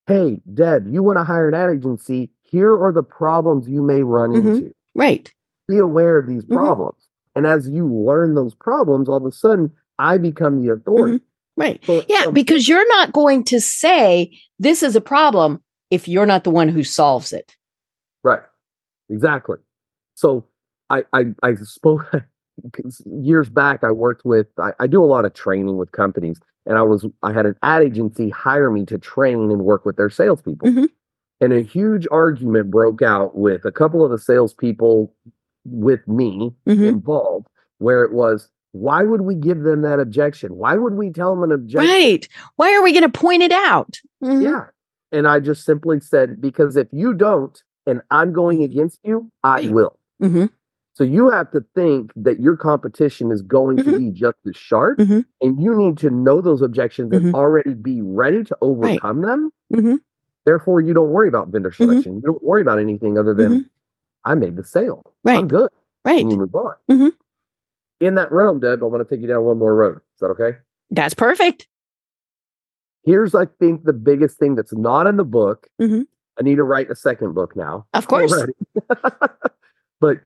[0.06, 2.30] hey, Deb, you want to hire an ad agency?
[2.42, 4.72] Here are the problems you may run into.
[4.94, 5.32] Right.
[5.68, 7.03] Be aware of these problems.
[7.34, 11.20] And as you learn those problems, all of a sudden I become the authority.
[11.56, 11.80] Right.
[11.84, 12.06] So- Mm-hmm.
[12.12, 16.44] Yeah, so- because you're not going to say this is a problem if you're not
[16.44, 17.54] the one who solves it.
[18.22, 18.42] Right.
[19.10, 19.58] Exactly.
[20.14, 20.44] So
[20.90, 22.10] I I I spoke
[23.06, 26.78] years back I worked with I, I do a lot of training with companies and
[26.78, 30.10] I was I had an ad agency hire me to train and work with their
[30.10, 30.68] salespeople.
[30.68, 30.88] Mhm.
[31.40, 35.12] And a huge argument broke out with a couple of the salespeople
[35.64, 36.86] with me Mhm.
[36.88, 37.46] involved,
[37.78, 40.56] where it was, why would we give them that objection?
[40.56, 41.88] Why would we tell them an objection?
[41.90, 42.28] Right.
[42.56, 44.00] Why are we going to point it out?
[44.22, 44.42] Mhm.
[44.42, 44.66] Yeah.
[45.12, 49.56] And I just simply said, because if you don't, and I'm going against you, I
[49.60, 49.70] Right.
[49.72, 49.98] will.
[50.22, 50.50] Mhm.
[50.94, 53.98] So you have to think that your competition is going to Mhm.
[53.98, 55.24] be just as sharp, Mhm.
[55.40, 57.34] and you need to know those objections and Mhm.
[57.34, 59.50] already be ready to overcome them.
[59.72, 59.98] Mhm.
[60.46, 62.16] Therefore, you don't worry about vendor selection.
[62.16, 63.68] You don't worry about anything other than.
[64.24, 65.02] I made the sale.
[65.24, 65.38] Right.
[65.38, 65.70] I'm good.
[66.04, 66.20] Right.
[66.20, 66.74] And you move on.
[66.90, 67.12] Mhm.
[68.00, 69.96] In that realm, Deb, I want to take you down one more road.
[69.96, 70.58] Is that okay?
[70.90, 71.68] That's perfect.
[73.04, 75.68] Here's, I think, the biggest thing that's not in the book.
[75.80, 76.06] Mhm.
[76.38, 77.86] I need to write a second book now.
[77.94, 78.34] Of course.
[80.00, 80.18] but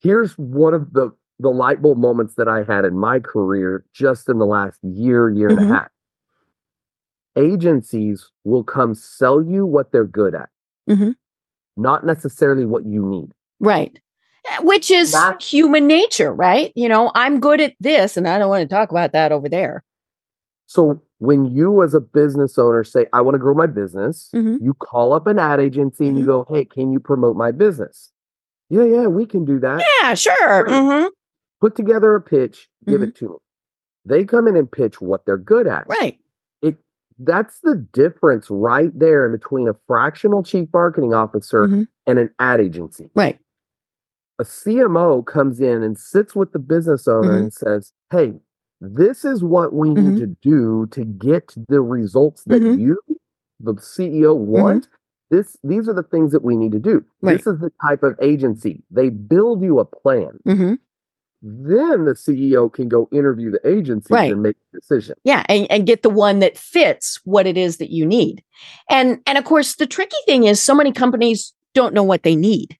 [0.00, 4.28] here's one of the the light bulb moments that I had in my career just
[4.30, 5.70] in the last year, year and Mhm.
[5.70, 5.88] a half.
[7.36, 10.48] Agencies will come sell you what they're good at,
[10.88, 11.14] Mhm.
[11.76, 13.32] Not necessarily what you need.
[13.60, 13.98] Right.
[14.48, 16.72] Eh, Which is That- human nature, right?
[16.74, 19.48] You know, I'm good at this and I don't want to talk about that over
[19.48, 19.82] there.
[20.66, 24.60] So when you as a business owner say, I want to grow my business, Mhm.
[24.62, 26.26] you call up an ad agency and you Mhm.
[26.26, 28.10] go, Hey, can you promote my business?
[28.68, 29.82] Yeah, yeah, we can do that.
[30.02, 30.66] Yeah, sure.
[30.66, 31.10] Mhm.
[31.60, 33.36] Put together a pitch, give it to them.
[34.04, 35.86] They come in and pitch what they're good at.
[35.88, 36.18] Right.
[37.18, 41.88] That's the difference right there between a fractional chief marketing officer Mhm.
[42.06, 43.10] and an ad agency.
[43.14, 43.38] Right.
[44.38, 47.40] A CMO comes in and sits with the business owner Mhm.
[47.44, 48.38] and says, Hey,
[48.82, 49.96] this is what we Mhm.
[50.12, 52.78] need to do to get the results that Mhm.
[52.78, 52.98] you,
[53.60, 54.88] the CEO, want.
[55.30, 57.02] This these are the things that we need to do.
[57.22, 57.38] Right.
[57.38, 58.84] This is the type of agency.
[58.90, 60.38] They build you a plan.
[61.42, 64.32] Then the CEO can go interview the agency Right.
[64.32, 65.16] and make a decision.
[65.24, 68.42] Yeah, and, and get the one that fits what it is that you need.
[68.90, 72.36] And and of course, the tricky thing is so many companies don't know what they
[72.36, 72.78] need.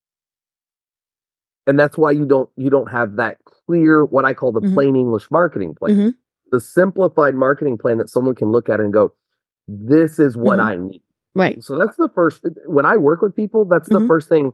[1.68, 4.72] and that's why you don't you don't have that clear what i call the Mhm.
[4.74, 6.14] plain english marketing plan Mhm.
[6.52, 9.12] the simplified marketing plan that someone can look at and go
[9.66, 10.64] this is what Mhm.
[10.64, 11.02] i need
[11.34, 11.62] Right.
[11.64, 14.06] so that's the first when i work with people that's the Mhm.
[14.06, 14.52] first thing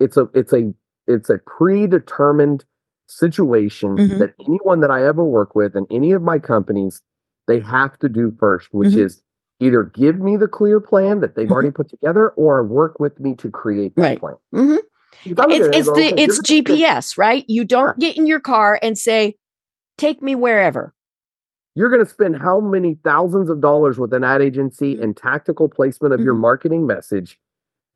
[0.00, 0.72] it's a it's a
[1.06, 2.64] it's a predetermined
[3.06, 4.18] situation Mhm.
[4.18, 7.02] that anyone that i ever work with in any of my companies
[7.46, 8.98] they have to do first which Mhm.
[9.06, 9.22] is
[9.60, 11.52] either give me the clear plan that they've Mhm.
[11.52, 14.20] already put together or work with me to create that Right.
[14.20, 14.76] plan hmm
[15.26, 17.44] look It's at it and it's the it's GPS, right?
[17.48, 19.36] You don't get in your car and say,
[19.98, 20.94] "Take me wherever."
[21.76, 25.68] you're going to spend how many thousands of dollars with an ad agency and tactical
[25.68, 26.40] placement of your Mhm.
[26.40, 27.40] marketing message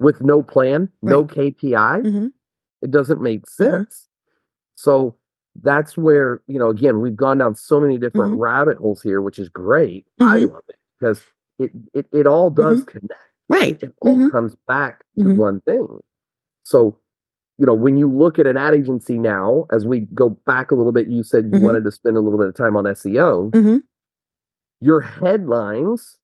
[0.01, 1.29] with no plan, no Right.
[1.31, 2.01] KPI?
[2.03, 2.33] Mhm.
[2.83, 3.65] It doesn't make Mm-hmm.
[3.65, 4.08] sense.
[4.79, 5.17] So
[5.61, 8.39] that's where, you know, again, we've gone down so many different Mhm.
[8.39, 10.07] rabbit holes here, which is great.
[10.21, 10.53] I Mhm.
[10.53, 11.21] love it because
[11.59, 13.21] it, it, it all does connect.
[13.49, 13.83] Right.
[13.83, 14.31] It all Mhm.
[14.31, 15.37] comes back to Mhm.
[15.37, 15.99] one thing.
[16.63, 16.97] So,
[17.59, 20.77] you know, when you look at an ad agency now, as we go back a
[20.77, 21.63] little bit, you said you Mhm.
[21.63, 23.51] wanted to spend a little bit of time on SEO
[24.81, 26.19] your headlines.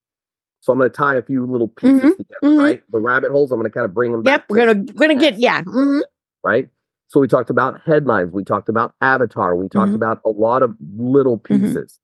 [0.61, 2.57] So I'm going to tie a few little pieces Mhm, together, mhm.
[2.59, 2.83] right?
[2.89, 3.51] The rabbit holes.
[3.51, 4.41] I'm going to kind of bring them back.
[4.41, 5.61] Yep, we're gonna we're gonna get yeah.
[5.63, 6.03] mhm.
[6.43, 6.69] right.
[7.07, 8.31] So we talked about headlines.
[8.33, 9.55] We talked about avatar.
[9.55, 9.95] We talked Mhm.
[9.95, 11.43] about a lot of little Mhm.
[11.43, 11.99] pieces.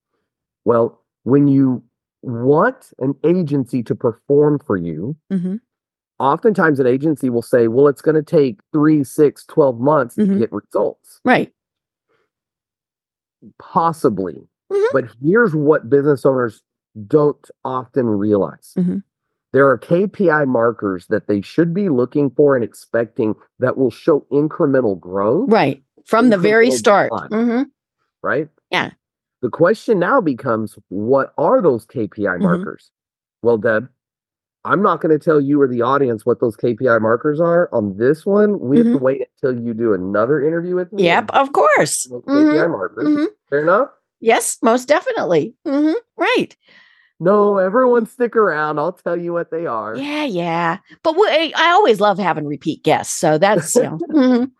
[0.65, 1.83] Well, when you
[2.21, 5.59] want an agency to perform for you, Mhm.
[6.19, 10.37] oftentimes an agency will say, well, it's going to take three, six, 12 months to
[10.37, 11.19] get results.
[11.25, 11.51] Right.
[13.57, 14.47] Possibly.
[14.71, 14.85] Mhm.
[14.93, 16.61] But here's what business owners
[17.07, 18.75] don't often realize.
[19.53, 24.25] There are KPI markers that they should be looking for and expecting that will show
[24.31, 25.83] incremental growth, Right.
[26.05, 27.11] From the very start.
[27.31, 27.65] Mhm.
[28.23, 28.49] right?
[28.71, 28.91] Yeah.
[29.41, 32.41] The question now becomes what are those KPI Mhm.
[32.41, 32.91] markers?
[33.43, 33.89] Well, Deb,
[34.63, 37.97] I'm not going to tell you or the audience what those KPI markers are on
[37.97, 38.59] this one.
[38.59, 41.03] We have to wait until you do another interview with me.
[41.05, 42.07] Yep, of course.
[42.07, 43.07] KPI markers.
[43.07, 43.27] Mhm.
[43.49, 43.89] Fair enough?
[44.19, 45.55] Yes, most definitely.
[45.65, 46.55] Right.
[47.21, 48.79] No, everyone stick around.
[48.79, 49.95] I'll tell you what they are.
[49.95, 50.77] Yeah, yeah.
[51.03, 53.17] But we, I always love having repeat guests.
[53.17, 53.99] So that's, you know.
[54.09, 54.51] mhm,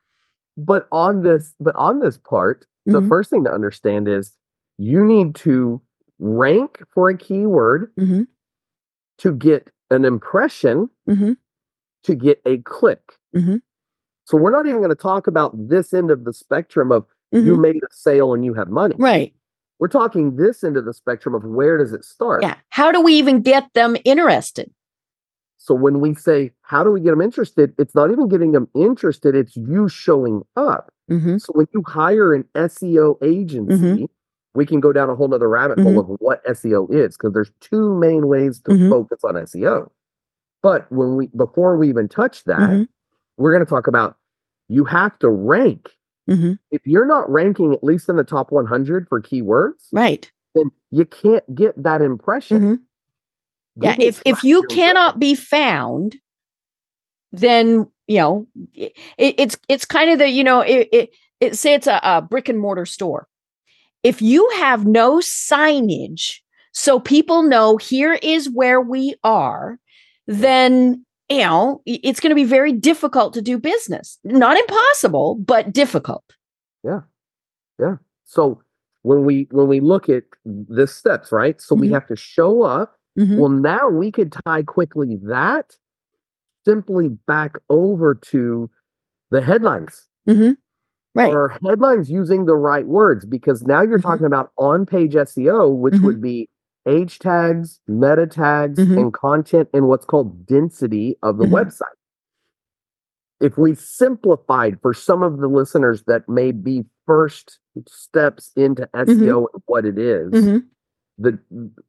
[0.57, 3.07] But on this, but on this part, the Mhm.
[3.09, 4.35] first thing to understand is
[4.77, 5.81] you need to
[6.19, 8.27] rank for a keyword mhm,
[9.17, 11.35] to get an impression mhm,
[12.03, 13.17] to get a click.
[13.35, 13.61] Mhm.
[14.25, 17.55] So we're not even going to talk about this end of the spectrum of you
[17.55, 17.61] mhm.
[17.61, 18.95] made a sale and you have money.
[18.99, 19.33] Right.
[19.81, 22.43] We're talking this end of the spectrum of where does it start?
[22.43, 22.55] Yeah.
[22.69, 24.71] How do we even get them interested?
[25.57, 28.69] So when we say how do we get them interested, it's not even getting them
[28.75, 30.93] interested, it's you showing up.
[31.09, 34.07] hmm So when you hire an SEO agency,
[34.53, 37.51] we can go down a whole nother rabbit hole of what SEO is because there's
[37.59, 38.89] two main ways to Mhm.
[38.89, 39.89] focus on SEO.
[40.61, 42.87] But when we before we even touch that, Mhm.
[43.37, 44.15] we're going to talk about
[44.69, 45.89] you have to rank.
[46.27, 50.31] Hmm If you're not ranking at least in the top 100 for keywords, Right.
[50.55, 52.61] then you can't get that impression.
[52.61, 52.79] Mhm.
[53.77, 53.95] Yeah.
[53.99, 56.17] If if you cannot be found,
[57.31, 61.73] then you know it, it's it's kind of the you know it, it, it say
[61.73, 63.27] it's a, a brick and mortar store.
[64.03, 66.39] If you have no signage,
[66.73, 69.77] so people know here is where we are,
[70.27, 74.17] then you know it's going to be very difficult to do business.
[74.23, 76.23] Not impossible, but difficult.
[76.83, 77.01] Yeah.
[77.79, 77.97] Yeah.
[78.25, 78.61] So
[79.03, 81.59] when we when we look at the steps, right?
[81.61, 81.93] So we Mhm.
[81.93, 82.95] have to show up.
[83.17, 83.37] Mhm.
[83.37, 85.75] Well, now we could tie quickly that
[86.65, 88.69] simply back over to
[89.31, 90.07] the headlines.
[90.29, 90.57] Mhm.
[91.15, 91.33] Right.
[91.33, 93.25] Or headlines using the right words?
[93.25, 94.03] Because now you're Mhm.
[94.03, 96.03] talking about on-page SEO, which Mhm.
[96.03, 96.47] would be
[96.87, 98.99] H tags, meta tags, Mhm.
[98.99, 101.51] and content and what's called density of the Mhm.
[101.51, 101.97] website.
[103.39, 109.47] If we simplified for some of the listeners that may be first steps into SEO
[109.53, 110.63] and what it is, Mhm.
[111.17, 111.39] the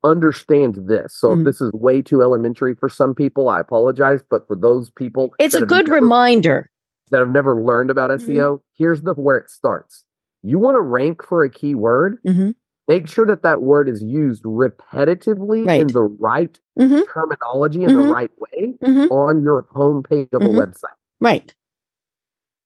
[0.05, 1.15] understand this.
[1.15, 4.23] So if this is way too elementary for some people, I apologize.
[4.29, 6.71] But for those people, It's a good never- reminder.
[7.11, 8.21] that have never learned about Mhm.
[8.21, 10.05] SEO, here's the where it starts.
[10.43, 12.19] You want to rank for a keyword.
[12.89, 17.07] Make sure that that word is used repetitively in the right Mhm.
[17.13, 18.07] terminology in Mhm.
[18.09, 19.11] the right way Mhm.
[19.11, 20.97] on your homepage of a website.
[21.21, 21.55] Right.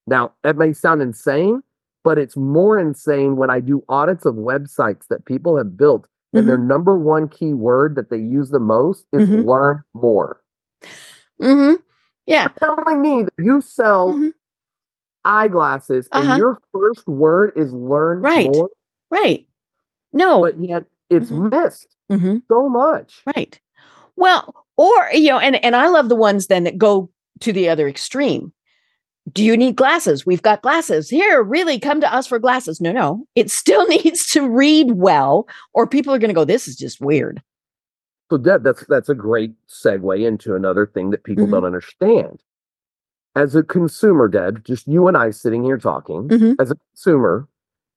[0.07, 1.63] Now, that may sound insane,
[2.05, 6.47] but it's more insane when I do audits of websites that people have built and
[6.49, 9.47] their number one keyword that they use the most is Mhm.
[9.47, 10.43] learn more.
[11.41, 11.75] Mm-hmm.
[12.27, 12.49] Yeah.
[12.61, 14.33] You're telling me that you sell
[15.25, 16.29] eyeglasses Uh-huh.
[16.31, 18.47] and your first word is learn Right.
[18.47, 18.71] more,
[19.11, 19.46] Right.
[20.17, 20.41] No.
[20.43, 21.51] but yet it's Mhm.
[21.53, 22.43] missed Mhm.
[22.49, 23.23] so much.
[23.37, 23.61] Right.
[24.17, 27.69] Well, or you know, and and I love the ones then that go to the
[27.69, 28.53] other extreme.
[29.33, 30.25] Do you need glasses?
[30.25, 31.09] We've got glasses.
[31.11, 32.81] Here, really come to us for glasses.
[32.81, 33.27] No, no.
[33.35, 37.01] It still needs to read well or people are going to go this is just
[37.01, 37.43] weird.
[38.31, 41.51] So Deb, that's that's a great segue into another thing that people Mhm.
[41.53, 42.41] don't understand.
[43.37, 46.57] As a consumer, Deb, just you and I sitting here talking, Mhm.
[46.59, 47.47] as a consumer,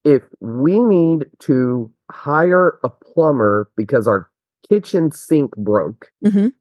[0.04, 4.30] if we need to hire a plumber because our
[4.70, 6.54] kitchen sink broke, Mhm.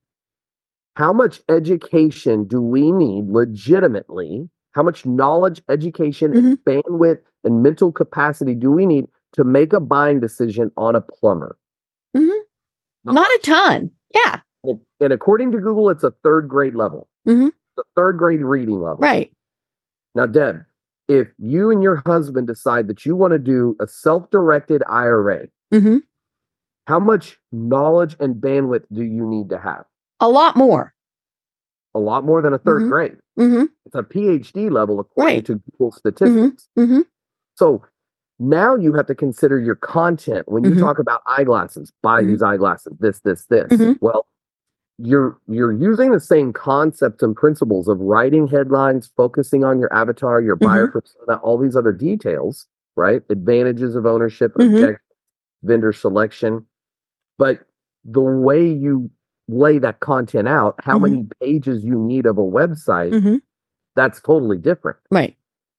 [0.96, 4.48] how much education do we need legitimately?
[4.72, 9.80] How much knowledge, education, and bandwidth and mental capacity do we need to make a
[9.80, 11.56] buying decision on a plumber?
[12.16, 12.40] Mhm.
[13.04, 13.90] Not a ton.
[14.14, 14.40] Yeah.
[14.64, 17.08] And, and according to Google, it's a third grade level.
[17.26, 17.52] Mhm.
[17.76, 18.98] The third grade reading level.
[18.98, 19.32] Right.
[20.14, 20.64] Now, Deb,
[21.08, 26.02] if you and your husband decide that you want to do a self-directed IRA, Mhm.
[26.86, 29.84] how much knowledge and bandwidth do you need to have?
[30.20, 30.94] A lot more.
[31.94, 32.88] A lot more than a 3rd Mhm.
[32.90, 33.16] grade.
[33.38, 33.68] Mhm.
[33.86, 35.46] It's a PhD level according Right.
[35.46, 36.68] to Google statistics.
[36.78, 37.06] Mhm.
[37.54, 37.82] So
[38.38, 40.80] now you have to consider your content when you Mhm.
[40.80, 41.92] talk about eyeglasses.
[42.02, 42.92] Buy these eyeglasses.
[43.00, 43.96] This, this, this.
[44.00, 44.26] Well,
[44.98, 50.40] you're you're using the same concepts and principles of writing headlines, focusing on your avatar,
[50.40, 50.98] your buyer Mm-hmm.
[50.98, 53.22] persona, all these other details, right?
[53.30, 54.74] Advantages of ownership, Mhm.
[54.82, 55.00] object,
[55.62, 56.66] vendor selection.
[57.38, 57.60] But
[58.04, 59.10] the way you
[59.48, 61.02] lay that content out, how Mhm.
[61.02, 63.40] many pages you need of a website, Mhm.
[63.96, 64.98] that's totally different.
[65.10, 65.36] Right.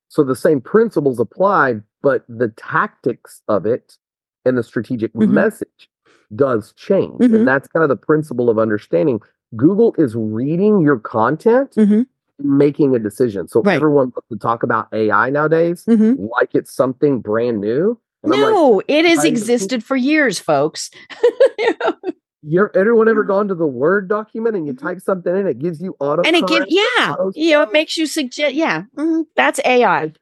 [0.08, 3.97] So the same principles apply, but the tactics of it
[4.45, 5.29] and the strategic Mhm.
[5.32, 5.89] message
[6.35, 7.19] does change.
[7.19, 7.35] Mhm.
[7.35, 9.19] And that's kind of the principle of understanding.
[9.55, 12.05] Google is reading your content, Mhm.
[12.39, 13.47] making a decision.
[13.47, 13.75] So Right.
[13.75, 16.29] everyone wants to talk about AI nowadays Mhm.
[16.39, 17.97] like it's something brand new.
[18.23, 20.91] And I'm like, No, it has existed for years, folks.
[22.43, 25.81] you're everyone ever gone to the Word document and you type something in, it gives
[25.81, 26.27] you auto Mm-hmm.
[26.27, 30.13] and it gives, yeah, you know, it makes you suggest, yeah, mhm, that's AI.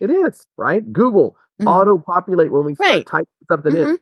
[0.00, 0.90] It is, right?
[0.92, 3.06] Google auto populate when we Right.
[3.06, 3.98] typing something in.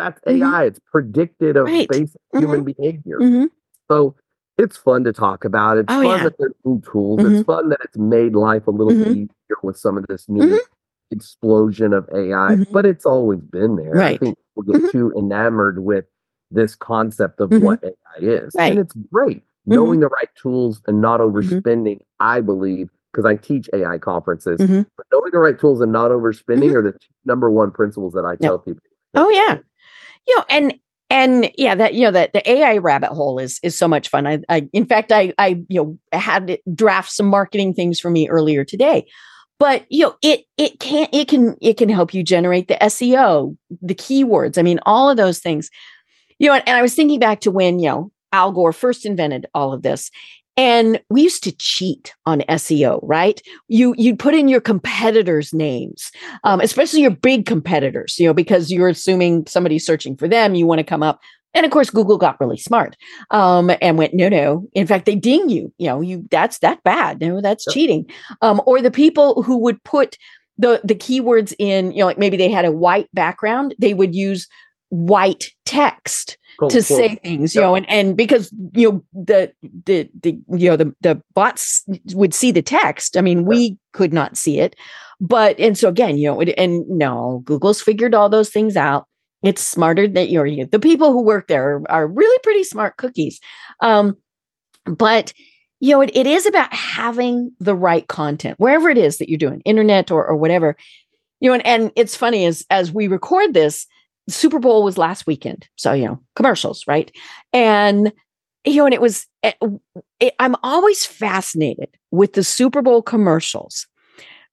[0.00, 0.36] That's AI.
[0.36, 0.66] Mm-hmm.
[0.68, 1.88] It's predicted of right.
[1.88, 2.38] basic mm-hmm.
[2.38, 3.18] human behavior.
[3.18, 3.46] Mm-hmm.
[3.90, 4.16] So
[4.58, 5.78] it's fun to talk about.
[5.78, 6.24] It's oh, fun yeah.
[6.24, 7.20] that there's new tools.
[7.20, 7.42] It's mm-hmm.
[7.42, 9.10] fun that it's made life a little mm-hmm.
[9.10, 10.60] easier with some of this new
[11.10, 12.56] explosion of AI.
[12.70, 13.92] But it's always been there.
[13.92, 14.14] Right.
[14.14, 16.04] I think we'll get too enamored with
[16.50, 18.54] this concept of what AI is.
[18.56, 18.72] Right.
[18.72, 19.42] And it's great.
[19.66, 24.58] Knowing the right tools and not overspending, I believe, because I teach AI conferences.
[24.58, 24.82] Mm-hmm.
[24.96, 26.76] But knowing the right tools and not overspending mm-hmm.
[26.76, 28.82] are the number one principles that I tell people.
[29.14, 29.58] Oh yeah,
[30.30, 30.74] you know, and
[31.10, 34.26] and yeah, that you know that the AI rabbit hole is is so much fun.
[34.26, 38.28] I, I in fact, I I you know had draft some marketing things for me
[38.28, 39.08] earlier today.
[39.58, 43.56] But you know, it it can it can it can help you generate the SEO,
[43.82, 44.56] the keywords.
[44.56, 45.68] I mean, all of those things.
[46.38, 49.04] You know, and, and I was thinking back to when you know Al Gore first
[49.04, 50.10] invented all of this,
[50.56, 53.40] and we used to cheat on SEO, right?
[53.68, 56.10] You you'd put in your competitors' names,
[56.44, 60.54] um, especially your big competitors, you know, because you're assuming somebody's searching for them.
[60.54, 61.20] You want to come up,
[61.54, 62.96] and of course, Google got really smart
[63.30, 64.68] um, and went, no, no.
[64.72, 65.72] In fact, they ding you.
[65.78, 67.20] You know, you that's that bad.
[67.20, 67.74] No, that's yep.
[67.74, 68.10] cheating.
[68.42, 70.16] Um, or the people who would put
[70.58, 74.14] the the keywords in, you know, like maybe they had a white background, they would
[74.14, 74.46] use
[74.90, 76.96] white text cool, to cool.
[76.96, 80.94] say things, you know, and, and because you know the the the you know the
[81.00, 83.16] the bots would see the text.
[83.16, 84.76] I mean, we could not see it,
[85.20, 89.06] but and so again, you know, and no, Google's figured all those things out.
[89.42, 92.98] It's smarter that you're you the people who work there are, are really pretty smart
[92.98, 93.40] cookies,
[93.80, 94.16] um,
[94.84, 95.32] but
[95.80, 99.38] you know, it, it is about having the right content wherever it is that you're
[99.38, 100.76] doing, internet or or whatever.
[101.40, 103.86] You know, and, and it's funny as as we record this,
[104.30, 105.68] Super Bowl was last weekend.
[105.76, 107.10] So, you know, commercials, right?
[107.52, 108.12] And,
[108.64, 109.68] you know, and it was, it, eh,
[110.20, 113.86] it, I'm always fascinated with the Super Bowl commercials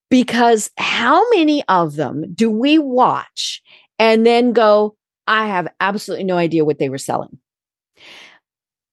[0.10, 3.62] because how many of them do we watch
[4.00, 4.96] and then go,
[5.28, 7.38] I have absolutely no idea what they were selling?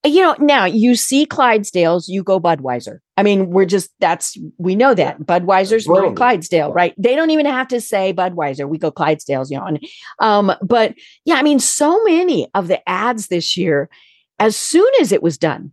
[0.05, 2.99] You know, now you see Clydesdales, you go Budweiser.
[3.17, 6.95] I mean, we're just that's we know that Budweiser's well, Clydesdale, right?
[6.99, 8.69] They don't even have to say Budweiser.
[8.69, 9.67] We go Clydesdales, you know.
[9.67, 9.87] And,
[10.19, 13.89] um, but yeah, I mean, so many of the ads this year,
[14.39, 15.73] as soon as it was done,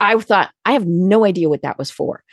[0.00, 2.24] I thought I have no idea what that was for.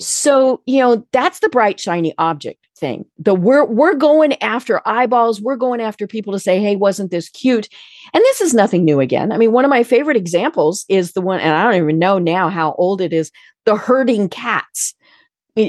[0.00, 3.04] So, you know, that's the bright, shiny object thing.
[3.18, 7.28] The we're we're going after eyeballs, we're going after people to say, hey, wasn't this
[7.28, 7.68] cute?
[8.14, 9.30] And this is nothing new again.
[9.30, 12.18] I mean, one of my favorite examples is the one, and I don't even know
[12.18, 13.30] now how old it is,
[13.66, 14.94] the herding cats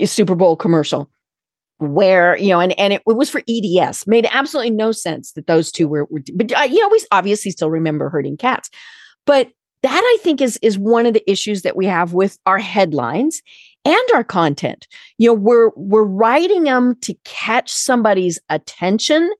[0.05, 1.09] Super Bowl commercial.
[1.79, 5.47] Where you know, and and it, it was for EDS, made absolutely no sense that
[5.47, 8.69] those two were, were but uh, you know, we obviously still remember herding cats,
[9.25, 9.49] but
[9.81, 13.41] that I think is is one of the issues that we have with our headlines
[13.85, 14.87] and our content.
[15.17, 19.31] You know, we're we're writing them to catch somebody's attention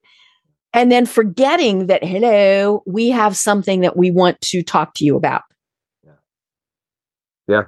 [0.74, 5.16] and then forgetting that hello, we have something that we want to talk to you
[5.16, 5.42] about.
[6.04, 6.12] Yeah.
[7.48, 7.62] Yeah.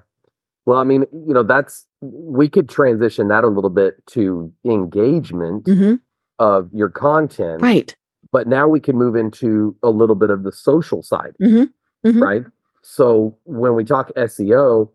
[0.67, 5.65] Well, I mean, you know, that's we could transition that a little bit to engagement
[5.65, 5.95] mm-hmm.
[6.39, 7.61] of your content.
[7.61, 7.95] Right.
[8.33, 11.35] But now we can move into a little bit of the social side.
[11.43, 12.09] Mm-hmm.
[12.09, 12.23] Mm-hmm.
[12.23, 12.43] Right.
[12.83, 14.91] So when we talk SEO,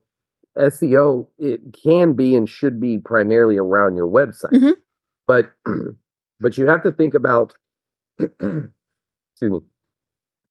[0.58, 4.52] SEO it can be and should be primarily around your website.
[4.52, 4.72] Mm-hmm.
[5.28, 5.52] But
[6.40, 7.54] but you have to think about
[8.20, 8.72] excuse
[9.42, 9.60] me.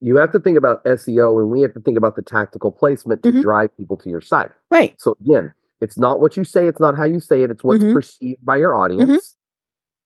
[0.00, 3.22] You have to think about SEO and we have to think about the tactical placement
[3.24, 3.40] to mm-hmm.
[3.40, 4.50] drive people to your site.
[4.70, 4.94] Right.
[5.00, 7.82] So again, it's not what you say, it's not how you say it, it's what's
[7.82, 7.94] mm-hmm.
[7.94, 9.02] perceived by your mm-hmm.
[9.02, 9.36] audience.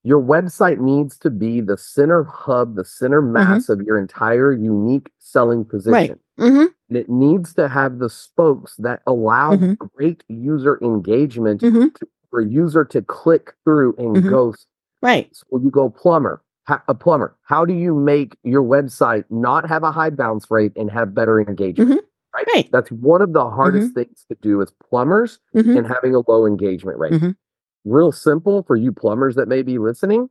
[0.05, 3.35] Your website needs to be the center hub, the center mm-hmm.
[3.35, 5.93] mass of your entire unique selling position.
[5.93, 6.19] Right.
[6.41, 6.67] Mm-hmm.
[6.89, 9.75] And it needs to have the spokes that allow mm-hmm.
[9.97, 11.89] great user engagement mm-hmm.
[11.89, 14.29] to, for a user to click through and mm-hmm.
[14.29, 14.55] go.
[15.03, 15.29] Right.
[15.33, 17.37] So you go plumber, ha- a plumber.
[17.45, 21.41] How do you make your website not have a high bounce rate and have better
[21.41, 21.91] engagement?
[21.91, 21.99] Mm-hmm.
[22.35, 22.47] Right?
[22.55, 22.69] right.
[22.73, 24.01] That's one of the hardest mm-hmm.
[24.01, 27.13] things to do as plumbers and having a low engagement rate.
[27.85, 30.29] Real simple for you plumbers that may be listening.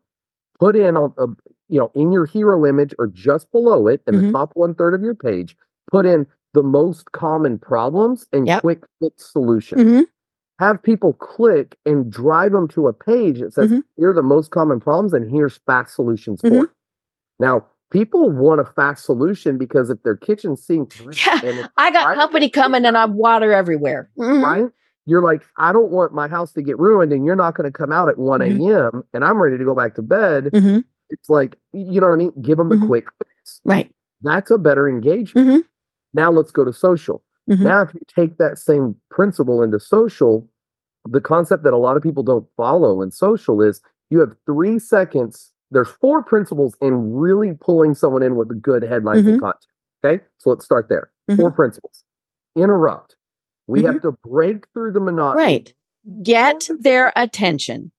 [0.59, 1.27] Put in a, a
[1.69, 4.93] you know in your hero image or just below it in the top one third
[4.93, 5.55] of your page
[5.91, 8.61] put in the most common problems and yep.
[8.61, 9.81] quick fix solutions.
[9.81, 10.01] Mm-hmm.
[10.59, 13.79] Have people click and drive them to a page that says, mm-hmm.
[13.97, 16.59] here are the most common problems and here's fast solutions mm-hmm.
[16.59, 16.69] for it.
[17.39, 20.93] Now, people want a fast solution because if their kitchen sink
[21.25, 24.09] yeah, I got company coming and I water everywhere.
[24.17, 24.43] Mm-hmm.
[24.43, 24.71] Right?
[25.05, 27.75] You're like, I don't want my house to get ruined and you're not going to
[27.77, 28.59] come out at 1 a.m.
[28.59, 28.99] Mm-hmm.
[29.13, 30.45] and I'm ready to go back to bed.
[30.45, 30.79] Mm-hmm.
[31.09, 32.33] It's like, you know what I mean?
[32.41, 33.61] Give them a quick fix.
[33.65, 33.91] Right.
[34.21, 35.65] That's a better engagement.
[36.13, 37.23] Now let's go to social.
[37.49, 37.63] Mm-hmm.
[37.63, 40.47] Now, if you take that same principle into social,
[41.05, 44.77] the concept that a lot of people don't follow in social is you have three
[44.79, 49.39] seconds there's four principles in really pulling someone in with a good headlines and Mhm.
[49.39, 49.65] content.
[50.03, 51.09] Okay, so let's start there.
[51.37, 52.03] Four principles.
[52.57, 53.15] Interrupt.
[53.71, 55.43] We have to break through the monotony.
[55.43, 55.73] Right.
[56.23, 57.91] Get their attention.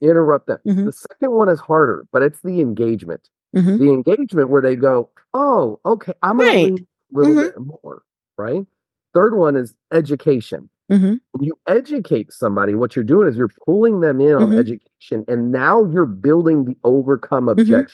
[0.00, 0.58] Interrupt them.
[0.66, 0.84] Mhm.
[0.86, 3.28] The second one is harder, but it's the engagement.
[3.54, 3.78] Mhm.
[3.78, 6.78] The engagement where they go, "Oh, okay, I'm Right.
[7.12, 7.42] little Mhm.
[7.42, 8.02] bit more."
[8.36, 8.66] Right.
[9.14, 10.68] Third one is education.
[10.88, 11.18] Mhm.
[11.32, 14.58] when you educate somebody, what you're doing is you're pulling them in on Mhm.
[14.58, 17.84] education, and now you're building the overcome Mm-hmm.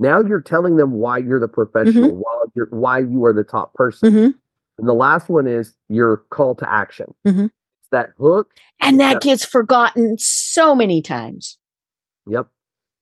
[0.00, 3.74] Now you're telling them why you're the professional, why you're why you are the top
[3.74, 4.34] person.
[4.82, 7.14] And the last one is your call to action.
[7.24, 7.44] Mhm.
[7.46, 8.50] It's that hook.
[8.80, 11.56] And that gets forgotten so many times.
[12.26, 12.48] Yep.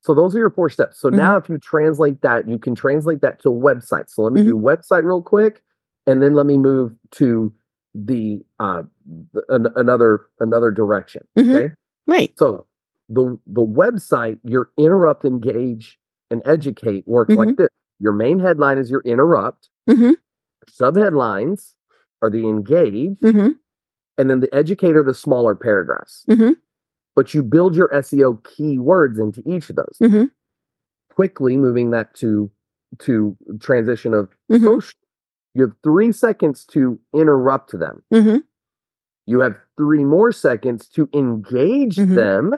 [0.02, 1.00] So those are your four steps.
[1.00, 1.16] So Mm-hmm.
[1.16, 4.10] now if you translate that, you can translate that to a website.
[4.10, 4.46] So let me Mhm.
[4.48, 5.62] do website real quick,
[6.06, 7.50] and then let me move to
[7.94, 8.82] the uh
[9.48, 11.26] an- another another direction.
[11.38, 11.54] Mhm.
[11.54, 11.74] Okay.
[12.06, 12.38] Right.
[12.38, 12.66] So
[13.08, 15.98] the the website, your interrupt, engage,
[16.30, 17.68] and educate works like this.
[18.00, 19.70] Your main headline is your interrupt.
[20.70, 21.74] Subheadlines
[22.22, 23.58] are the engage, Mhm.
[24.18, 26.24] and then the educator, the smaller paragraphs.
[26.28, 26.56] Mhm.
[27.16, 29.98] But you build your SEO keywords into each of those.
[30.00, 30.30] Mhm.
[31.14, 32.50] Quickly moving that to
[32.98, 34.62] to transition of Mhm.
[34.64, 34.98] social.
[35.54, 38.02] You have three seconds to interrupt them.
[38.12, 38.42] Mhm.
[39.26, 42.14] You have three more seconds to engage Mhm.
[42.16, 42.54] them.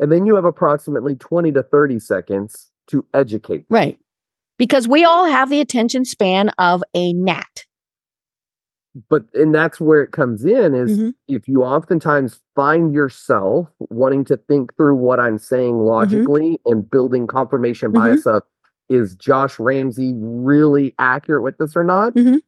[0.00, 3.68] And then you have approximately 20 to 30 seconds to educate.
[3.68, 3.76] them.
[3.76, 4.00] Right.
[4.60, 7.64] Because we all have the attention span of a gnat.
[9.08, 11.14] But and that's where it comes in is Mhm.
[11.28, 15.86] if you oftentimes find yourself wanting to think through what I'm saying Mm-hmm.
[15.86, 18.42] logically and building confirmation bias of
[18.90, 22.14] is Josh Ramsey really accurate with this or not?
[22.14, 22.40] Mhm.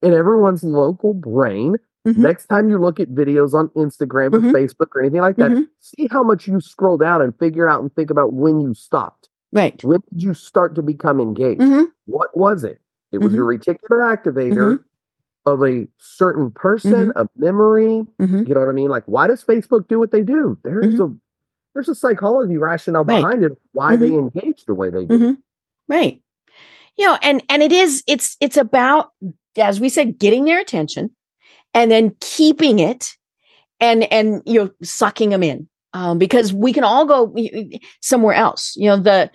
[0.00, 1.76] In everyone's local brain,
[2.08, 2.16] Mhm.
[2.18, 4.52] next time you look at videos on Instagram or Mhm.
[4.52, 5.68] Facebook or anything like that, Mhm.
[5.80, 9.19] see how much you scroll down and figure out and think about when you stopped.
[9.52, 9.82] Right.
[9.82, 11.60] When did you start to become engaged?
[11.60, 11.86] Mhm.
[12.06, 12.80] What was it?
[13.12, 13.36] It was Mhm.
[13.36, 14.84] your reticular activator Mhm.
[15.46, 18.06] of a certain person, a memory.
[18.20, 18.46] Mhm.
[18.46, 18.90] You know what I mean?
[18.90, 20.56] Like, why does Facebook do what they do?
[20.62, 21.12] There's a
[21.74, 23.10] there's a psychology rationale Mm-hmm.
[23.10, 23.20] Right.
[23.38, 23.58] behind it.
[23.72, 25.36] Why they engage the way they do.
[25.88, 26.20] Right.
[26.96, 29.12] You know, and and it is it's it's about
[29.56, 31.10] as we said getting their attention
[31.72, 33.16] and then keeping it
[33.80, 35.68] and and you know sucking them in.
[35.92, 37.34] Um, because we can all go
[38.00, 38.74] somewhere else.
[38.76, 39.30] You know, the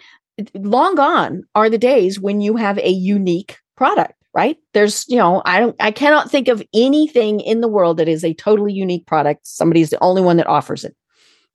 [0.53, 4.57] long gone are the days when you have a unique product, right?
[4.73, 8.23] There's, you know, I don't I cannot think of anything in the world that is
[8.23, 9.45] a totally unique product.
[9.47, 10.95] Somebody's the only one that offers it.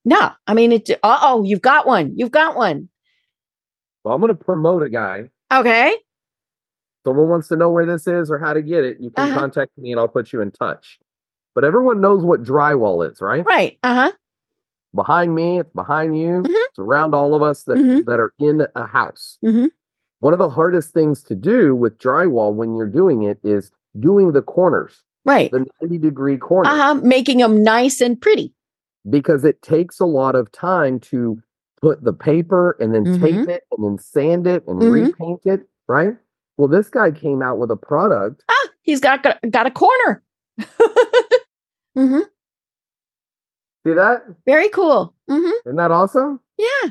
[0.05, 2.13] No, I mean it uh-oh, you've got one.
[2.17, 2.89] You've got one.
[4.05, 5.29] Well, I'm going to promote a guy.
[5.53, 5.95] Okay.
[7.07, 8.99] Someone wants to know where this is or how to get it.
[9.01, 9.39] You can Uh-huh.
[9.41, 10.99] contact me and I'll put you in touch.
[11.55, 13.45] But everyone knows what drywall is, right?
[13.45, 13.79] Right.
[13.83, 14.13] Uh-huh.
[14.95, 16.49] Behind me, it's behind you, Mhm.
[16.51, 18.05] it's around all of us that, Mhm.
[18.07, 19.39] that are in a house.
[19.45, 19.71] Mhm.
[20.21, 24.33] One of the hardest things to do with drywall when you're doing it is doing
[24.33, 25.51] the corners, Right.
[25.53, 26.73] the 90 degree corners.
[26.73, 26.95] Uh-huh.
[27.03, 28.55] Making them nice and pretty.
[29.09, 31.39] because it takes a lot of time to
[31.81, 33.19] put the paper and then Mhm.
[33.21, 34.93] tape it and then sand it and Mhm.
[34.93, 36.15] repaint it, right?
[36.59, 38.45] Well, this guy came out with a product.
[38.51, 40.23] Ah, he's got got, got a corner.
[41.97, 42.21] hmm
[43.87, 44.23] See that?
[44.47, 45.15] Very cool.
[45.29, 46.41] hmm Isn't that awesome?
[46.59, 46.91] Yeah.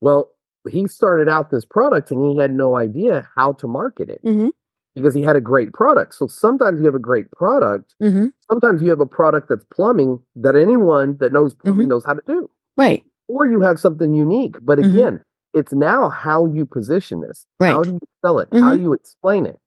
[0.00, 0.30] Well,
[0.68, 4.50] he started out this product and he had no idea how to market it Mhm.
[4.94, 6.14] because he had a great product.
[6.14, 10.20] So sometimes you have a great product, hmm sometimes you have a product that's plumbing
[10.36, 11.88] that anyone that knows plumbing Mm-hmm.
[11.90, 12.50] knows how to do.
[12.76, 13.04] Right.
[13.30, 14.56] or you have something unique.
[14.62, 14.90] But Mhm.
[14.90, 15.20] again,
[15.52, 17.44] it's now how you position this.
[17.60, 17.72] Right.
[17.74, 18.48] How do you sell it?
[18.52, 19.58] How do you explain it?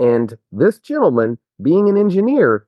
[0.00, 2.66] And this gentleman, being an engineer.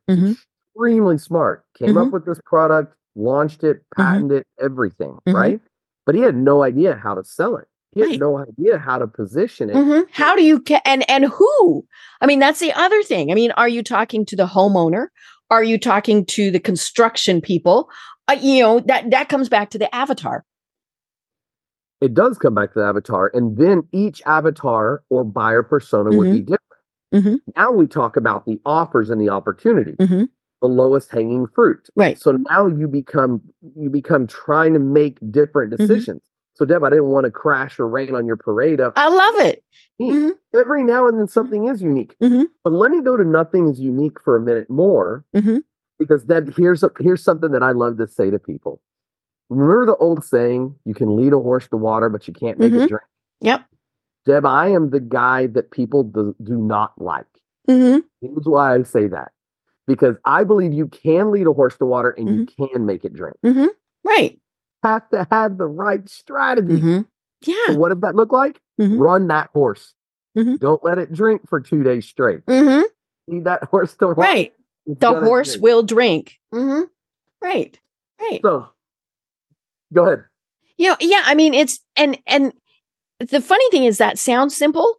[0.76, 5.34] Extremely smart, came up with this product, launched it, patented it, everything, Mhm.
[5.34, 5.60] right?
[6.06, 7.68] But he had no idea how to sell it.
[7.92, 8.20] He had Right.
[8.20, 9.76] no idea how to position it.
[9.76, 11.84] hmm How do you ca- and and who?
[12.20, 13.30] I mean, that's the other thing.
[13.30, 15.08] I mean, are you talking to the homeowner?
[15.50, 17.90] Are you talking to the construction people?
[18.28, 20.44] Uh, you know that that comes back to the avatar.
[22.00, 23.30] It does come back to the avatar.
[23.34, 26.60] And then each avatar or buyer persona would be different.
[27.14, 27.40] Mhm.
[27.56, 29.94] Now we talk about the offers and the opportunity.
[30.62, 31.88] The lowest hanging fruit.
[31.96, 32.18] Right.
[32.18, 33.42] So now you become
[33.76, 35.86] you become trying to make different Mm-hmm.
[35.86, 36.22] decisions.
[36.54, 39.34] So Deb, I didn't want to crash or rain on your parade of I love
[39.46, 39.64] it.
[39.98, 40.34] unique.
[40.34, 40.60] Mhm.
[40.60, 42.16] every now and then something is unique.
[42.22, 42.46] Mhm.
[42.62, 45.62] But let me go to nothing is unique for a minute more Mhm.
[45.98, 48.80] because Deb, here's a, here's something that I love to say to people.
[49.50, 52.72] Remember the old saying, you can lead a horse to water, but you can't make
[52.72, 53.04] it drink.
[53.40, 53.64] Yep.
[54.26, 57.26] Deb, I am the guy that people do, do not like.
[57.68, 59.32] hmm Here's why I say that.
[59.86, 62.64] Because I believe you can lead a horse to water and you Mm-hmm.
[62.74, 63.36] can make it drink.
[64.04, 64.38] Right.
[64.82, 66.78] Have to have the right strategy.
[66.80, 67.00] hmm
[67.42, 67.54] Yeah.
[67.66, 68.60] So what does that look like?
[68.80, 68.98] Mhm.
[68.98, 69.94] Run that horse.
[70.36, 70.58] Mhm.
[70.58, 72.44] Don't let it drink for two days straight.
[72.46, 72.84] Mhm.
[73.28, 74.52] Feed that horse to Right.
[74.86, 76.38] The horse will drink.
[76.52, 77.78] Right.
[78.20, 78.40] Right.
[78.42, 78.68] So
[79.92, 80.24] go ahead.
[80.78, 82.52] you know yeah i mean it's and and
[83.20, 84.96] the funny thing is that sounds simple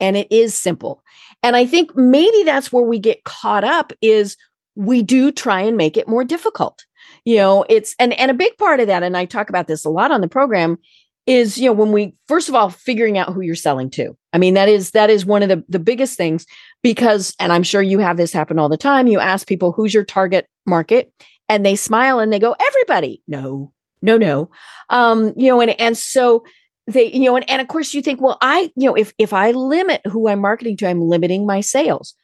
[0.00, 1.02] and it is simple
[1.44, 4.36] and i think maybe that's where we get caught up is
[4.74, 6.84] we do try and make it more difficult.
[7.24, 9.84] You know it's and and a big part of that and i talk about this
[9.84, 10.78] a lot on the program
[11.26, 14.16] is you know when we first of all figuring out who you're selling to.
[14.32, 16.44] I mean that is that is one of the the biggest things
[16.82, 19.94] because and i'm sure you have this happen all the time you ask people who's
[19.94, 21.12] your target market?
[21.48, 23.22] And they smile and they go everybody.
[23.28, 23.72] No
[24.02, 24.50] no no.
[24.90, 26.44] Um you know and and so
[26.86, 29.32] they you know and, and of course you think well i you know if if
[29.32, 32.14] i limit who i'm marketing to i'm limiting my sales.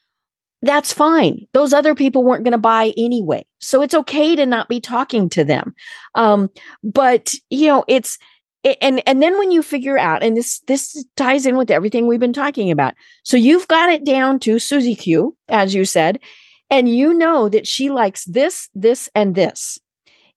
[0.62, 1.46] That's fine.
[1.54, 3.46] Those other people weren't going to buy anyway.
[3.60, 5.74] So it's okay to not be talking to them.
[6.14, 6.50] Um
[6.84, 8.18] but you know it's
[8.62, 12.06] it- and and then when you figure out and this this ties in with everything
[12.06, 12.92] we've been talking about.
[13.22, 16.18] So you've got it down to susie q as you said
[16.68, 19.78] and you know that she likes this this and this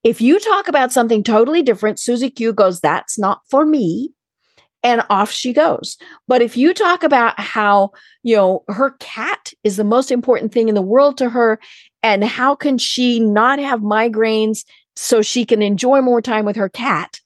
[0.04, 4.12] if you talk about something totally different, Susie Q goes, That's not for me.
[4.86, 5.98] And off she goes.
[6.28, 7.92] But if you talk about how,
[8.22, 11.58] you know, her cat is the most important thing in the world to her,
[12.02, 14.66] and how can she not have migraines
[14.98, 17.22] so she can enjoy more time with her cat,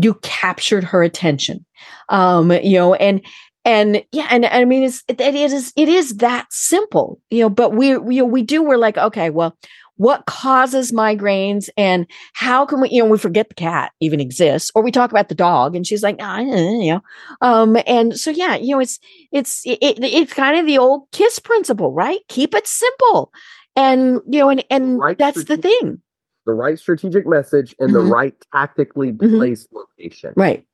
[0.00, 1.64] you captured her attention.
[2.08, 3.20] Um, you know, and
[3.64, 7.50] and yeah, and I mean, it's it, it is it is that simple, you know.
[7.50, 9.56] But we we we do we're like, okay, well,
[9.96, 14.70] what causes migraines and how can we you know we forget the cat even exists
[14.74, 17.00] or we talk about the dog and she's like ah, you know
[17.42, 18.98] um and so yeah you know it's
[19.32, 23.32] it's it, it's kind of the old kiss principle right keep it simple
[23.74, 26.00] and you know and and Right that's the thing
[26.46, 28.10] The right strategic message and the Mhm.
[28.10, 29.38] right tactically Mhm.
[29.38, 30.32] placed location.
[30.36, 30.64] right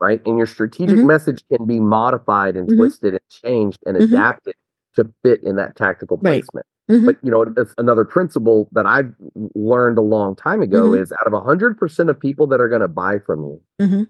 [0.00, 0.22] right?
[0.24, 1.06] And your strategic Mhm.
[1.06, 2.76] message can be modified and Mhm.
[2.78, 4.04] twisted and changed and Mhm.
[4.04, 4.54] adapted
[4.96, 6.42] to fit in that tactical Right.
[6.88, 7.06] Mhm.
[7.06, 7.44] But you know,
[7.78, 9.12] another principle that I've
[9.54, 11.00] learned a long time ago Mhm.
[11.02, 14.06] is out of 100% of people that are going to buy from you, Mhm.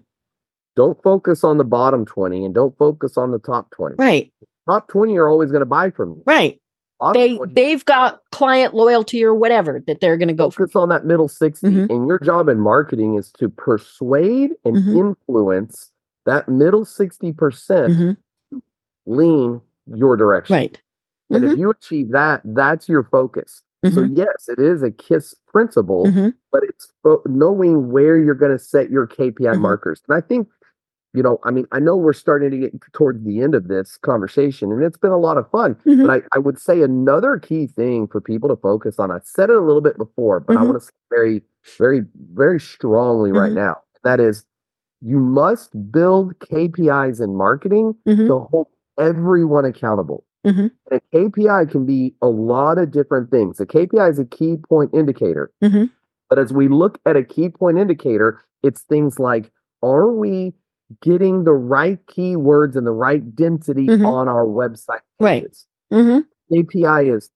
[0.75, 3.95] don't focus on the bottom 20 and don't focus on the top 20.
[3.99, 4.31] right
[4.67, 6.23] Top 20 are always going to buy from you.
[6.25, 6.59] right
[6.99, 10.63] Bottom they 20 they've got client loyalty or whatever that they're going to go for
[10.67, 11.89] focus on that middle 60 Mhm.
[11.89, 14.95] and your job in marketing is to persuade and Mhm.
[14.97, 15.91] influence
[16.25, 18.61] that middle 60% Mhm.
[19.07, 20.81] lean your direction right
[21.31, 21.53] and Mhm.
[21.53, 24.17] if you achieve that that's your focus so Mhm.
[24.17, 26.33] yes it is a kiss principle Mhm.
[26.51, 29.59] but it's fo- knowing where you're going to set your kpi Mhm.
[29.61, 30.47] markers and i think
[31.13, 33.97] you know i mean i know we're starting to get towards the end of this
[33.97, 37.67] conversation and it's been a lot of fun but I, I would say another key
[37.67, 40.61] thing for people to focus on, I said it a little bit before, but I
[40.61, 40.65] Mhm.
[40.67, 41.41] want to say very,
[41.77, 43.77] very, very strongly right now.
[44.03, 44.45] That is,
[45.01, 47.95] you must build KPIs in marketing
[48.27, 48.67] to hold
[48.97, 50.23] everyone accountable.
[50.45, 50.71] Mhm.
[50.89, 53.59] And a KPI can be a lot of different things.
[53.59, 55.51] A KPI is a key point indicator.
[55.63, 55.89] Mhm.
[56.29, 59.51] But as we look at a key point indicator, it's things like
[59.83, 60.53] are we
[61.01, 64.05] getting the right keywords and the right density Mhm.
[64.05, 65.43] on our website Right.
[65.43, 65.67] pages?
[65.91, 66.25] Mhm.
[66.51, 67.29] KPI is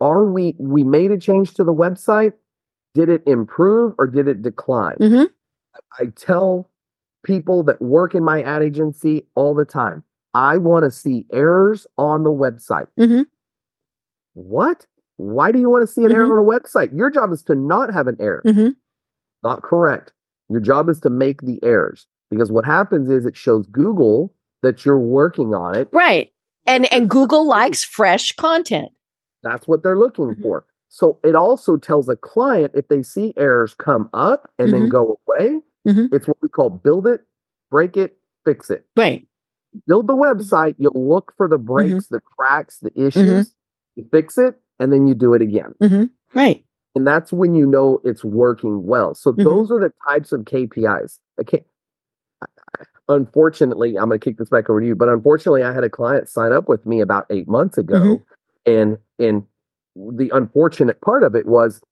[0.00, 2.34] are we we made a change to the website?
[2.94, 4.96] Did it improve or did it decline?
[5.00, 5.30] Mhm.
[6.00, 6.70] I tell
[7.24, 10.04] people that work in my ad agency all the time.
[10.34, 12.86] I want to see errors on the website.
[12.98, 13.26] Mhm.
[14.34, 14.86] What?
[15.16, 16.96] Why do you want to see an error on a website?
[16.96, 18.42] Your job is to not have an error.
[18.44, 18.76] Mhm.
[19.42, 20.12] Not correct.
[20.48, 24.84] Your job is to make the errors because what happens is it shows Google that
[24.84, 25.88] you're working on it.
[25.92, 26.32] Right.
[26.66, 28.90] And and Google likes fresh content.
[29.42, 30.42] That's what they're looking Mhm.
[30.42, 30.64] for.
[30.88, 34.90] So it also tells a client if they see errors come up and then Mhm.
[34.90, 36.12] go away, Mhm.
[36.12, 37.24] it's what we call build it,
[37.70, 38.86] break it, fix it.
[38.96, 39.26] Right.
[39.86, 40.40] Build the mm-hmm.
[40.40, 41.72] website, you'll look for the Mm-hmm.
[41.72, 43.06] breaks, the cracks, the mm-hmm.
[43.06, 43.54] issues,
[43.96, 45.74] you fix it, and then you do it again.
[45.82, 46.04] Mm-hmm.
[46.38, 46.64] Right.
[46.94, 49.14] And that's when you know it's working well.
[49.14, 51.18] So those are the types of KPIs.
[51.40, 51.64] Okay.
[53.08, 55.90] Unfortunately, I'm going to kick this back over to you, but unfortunately, I had a
[55.90, 58.22] client sign up with me about eight months ago,
[58.66, 59.44] and and
[59.96, 61.82] the unfortunate part of it was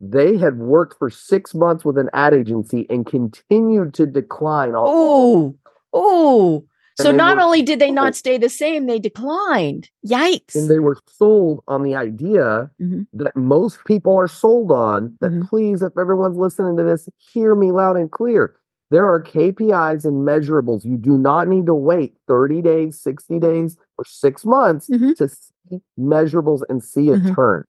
[0.00, 4.74] they had worked for six months with an ad agency and continued to decline.
[4.74, 5.56] All Oh.
[5.92, 6.64] Oh.
[7.02, 9.90] So not were only did they not stay the same, they declined.
[10.06, 10.54] Yikes.
[10.54, 13.06] and they were sold on the idea Mhm.
[13.12, 15.48] that most people are sold on that Mhm.
[15.48, 18.54] please if everyone's listening to this hear me loud and clear
[18.90, 23.76] there are KPIs and measurables you do not need to wait 30 days 60 days
[23.98, 25.14] or 6 months Mhm.
[25.16, 27.34] to see measurables and see it Mhm.
[27.34, 27.64] turn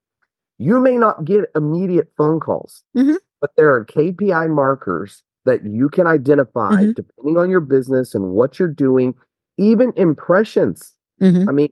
[0.58, 3.16] you may not get immediate phone calls Mhm.
[3.40, 6.94] but there are KPI markers that you can identify Mhm.
[6.94, 9.14] depending on your business and what you're doing,
[9.58, 10.94] even impressions.
[11.20, 11.48] Mhm.
[11.48, 11.68] I mean,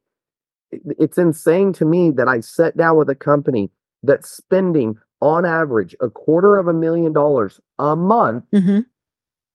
[0.73, 3.71] it's insane to me that I sat down with a company
[4.03, 8.45] that's spending on average a quarter of a million dollars a month.
[8.53, 8.87] Mhm.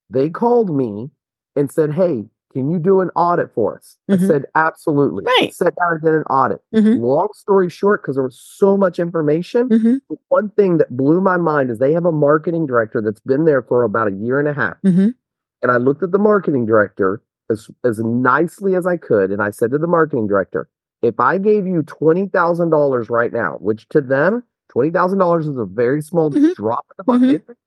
[0.10, 1.12] They called me
[1.56, 2.26] and said, Hey,
[2.56, 3.98] can you do an audit for us?
[4.10, 4.24] Mhm.
[4.24, 5.26] I said, Absolutely.
[5.26, 5.54] Right.
[5.54, 6.62] Sat down and did an audit.
[6.74, 7.02] Mhm.
[7.02, 10.00] Long story short, because there was so much information, Mhm.
[10.30, 13.62] one thing that blew my mind is they have a marketing director that's been there
[13.62, 14.78] for about a year and a half.
[14.84, 15.14] Mhm.
[15.62, 19.32] And I looked at the marketing director as, as nicely as I could.
[19.32, 20.68] And I said to the marketing director,
[21.02, 26.32] if I gave you $20,000 right now, which to them, $20,000 is a very small
[26.32, 26.56] Mhm.
[26.56, 27.46] drop in the Mhm.
[27.46, 27.58] bucket.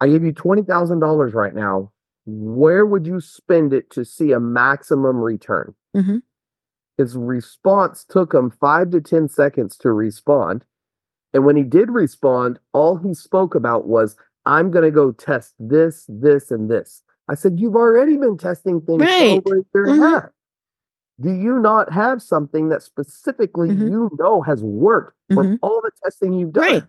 [0.00, 1.90] I give you $20,000 right now.
[2.26, 5.74] Where would you spend it to see a maximum return?
[5.96, 6.22] Mhm.
[6.98, 10.64] His response took him five to 10 seconds to respond.
[11.32, 14.16] And when he did respond, all he spoke about was,
[14.46, 17.02] I'm going to go test this, this, and this.
[17.28, 19.42] I said, You've already been testing things Right.
[19.44, 20.10] over a year and a Mhm.
[20.20, 20.30] half.
[21.20, 23.90] Do you not have something that specifically Mhm.
[23.90, 25.58] you know has worked from Mhm.
[25.62, 26.64] all the testing you've done?
[26.64, 26.84] Right.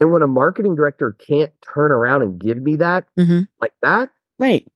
[0.00, 3.48] And when a marketing director can't turn around and give me that Mhm.
[3.60, 4.66] like that, Right.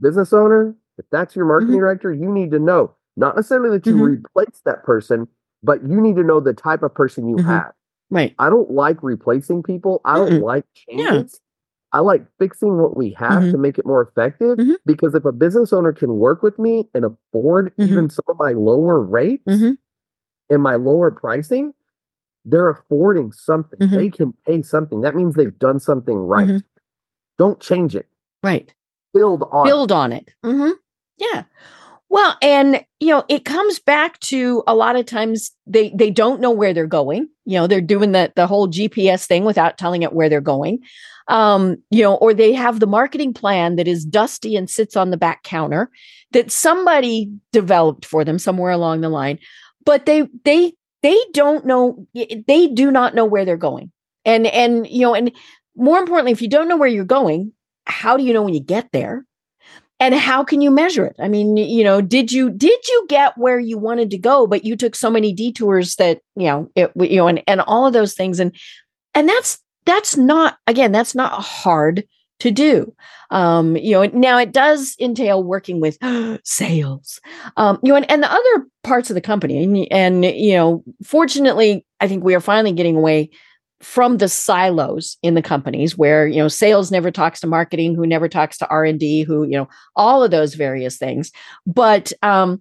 [0.00, 1.80] business owner, if that's your marketing Mhm.
[1.80, 4.24] director, you need to know not necessarily that you Mhm.
[4.24, 5.28] replace that person,
[5.62, 7.44] but you need to know the type of person you Mhm.
[7.44, 7.72] have.
[8.10, 8.34] Right.
[8.38, 10.00] I don't like replacing people.
[10.06, 11.10] I don't like Yeah.
[11.10, 11.40] changes.
[11.92, 13.50] I like fixing what we have Mhm.
[13.50, 14.76] to make it more effective Mhm.
[14.86, 18.52] because if a business owner can work with me and afford even some of my
[18.52, 19.42] lower rates
[20.48, 21.74] and my lower pricing,
[22.44, 23.78] they're affording something.
[23.90, 25.02] They can pay something.
[25.02, 26.62] That means they've done something right.
[27.38, 28.06] Don't change it.
[28.42, 28.72] Right.
[29.12, 29.70] Build on it.
[29.70, 30.30] build on it.
[30.44, 30.70] hmm
[31.18, 31.44] Yeah.
[32.10, 36.40] Well, and you know, it comes back to a lot of times they they don't
[36.40, 37.28] know where they're going.
[37.44, 40.80] You know, they're doing the the whole GPS thing without telling it where they're going.
[41.28, 45.10] Um, you know, or they have the marketing plan that is dusty and sits on
[45.10, 45.88] the back counter
[46.32, 49.38] that somebody developed for them somewhere along the line,
[49.84, 53.92] but they they they don't know they do not know where they're going.
[54.24, 55.30] And and you know, and
[55.76, 57.52] more importantly, if you don't know where you're going,
[57.90, 59.24] how do you know when you get there?
[60.00, 61.14] and how can you measure it?
[61.20, 64.64] I mean you know did you did you get where you wanted to go but
[64.64, 67.92] you took so many detours that you know it you know and, and all of
[67.92, 68.40] those things.
[68.40, 68.56] And
[69.14, 72.04] and that's that's not again that's not hard
[72.40, 72.94] to do.
[73.30, 75.98] Um you know now it does entail working with
[76.44, 77.20] sales.
[77.58, 80.82] Um you know and, and the other parts of the company and, and you know
[81.04, 83.28] fortunately i think we are finally getting away
[83.80, 88.06] from the silos in the companies where you know sales never talks to marketing who
[88.06, 91.32] never talks to r&d who you know all of those various things.
[91.66, 92.60] But um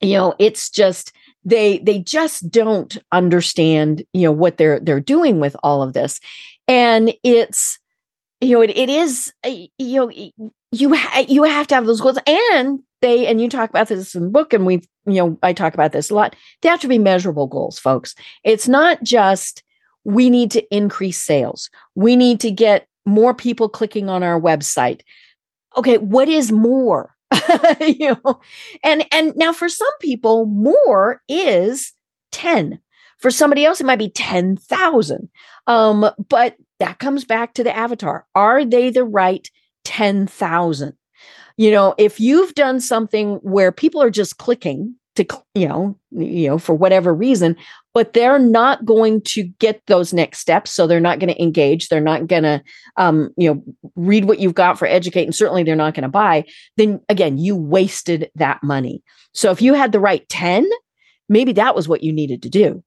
[0.00, 1.12] you know it's just
[1.44, 6.20] they they just don't understand you know what they're they're doing with all of this.
[6.68, 7.78] And it's
[8.40, 10.10] you know it, it is uh, you know
[10.72, 12.18] you ha- you have to have those goals.
[12.26, 15.52] And they and you talk about this in the book and we've you know i
[15.52, 16.34] talk about this a lot.
[16.62, 18.14] They have to be measurable goals folks.
[18.44, 19.62] It's not just
[20.04, 21.70] we need to increase sales.
[21.94, 25.02] We need to get more people clicking on our website.
[25.76, 27.14] Okay, what is more?
[27.80, 28.40] you know,
[28.84, 31.92] and and now for some people, more is
[32.32, 32.78] 10.
[33.18, 35.28] For somebody else, it might be 10,000.
[35.68, 38.26] Um, but that comes back to the avatar.
[38.34, 39.48] Are they the right
[39.84, 40.92] 10,000?
[41.56, 46.48] You know, if you've done something where people are just clicking to you know you
[46.48, 47.56] know for whatever reason
[47.94, 51.88] but they're not going to get those next steps so they're not going to engage
[51.88, 52.62] they're not going to
[52.96, 53.62] um you know
[53.96, 56.44] read what you've got for educate and certainly they're not going to buy
[56.76, 60.68] then again you wasted that money so if you had the right 10
[61.28, 62.82] maybe that was what you needed to do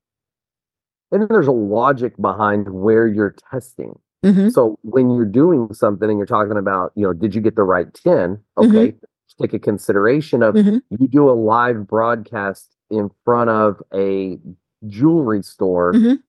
[1.12, 3.98] And there's a logic behind where you're testing.
[4.26, 4.52] Mhm.
[4.52, 7.64] So when you're doing something and you're talking about, you know, did you get the
[7.64, 8.38] right 10?
[8.58, 8.70] Mhm.
[8.70, 8.86] Okay.
[9.02, 10.82] Let's take a consideration of Mhm.
[10.90, 14.40] you do a live broadcast in front of a
[14.88, 16.20] jewelry store Mhm.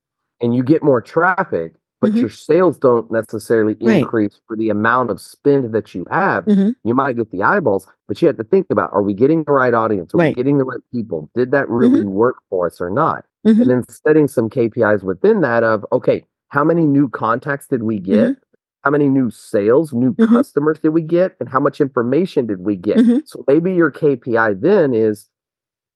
[0.41, 2.21] and you get more traffic, but Mhm.
[2.21, 3.99] your sales don't necessarily Right.
[4.03, 6.45] increase for the amount of spend that you have.
[6.47, 6.75] Mhm.
[6.85, 9.53] You might get the eyeballs, but you have to think about are we getting the
[9.53, 10.15] right audience?
[10.15, 11.31] Are we getting the right people?
[11.35, 13.25] Did that really work for us or not?
[13.47, 13.61] Mhm.
[13.63, 17.99] And then setting some KPIs within that of okay, how many new contacts did we
[17.99, 18.37] get?
[18.83, 20.29] How many new sales, new Mhm.
[20.29, 21.35] customers did we get?
[21.41, 22.99] And how much information did we get?
[22.99, 23.23] Mhm.
[23.27, 25.29] So maybe your KPI then is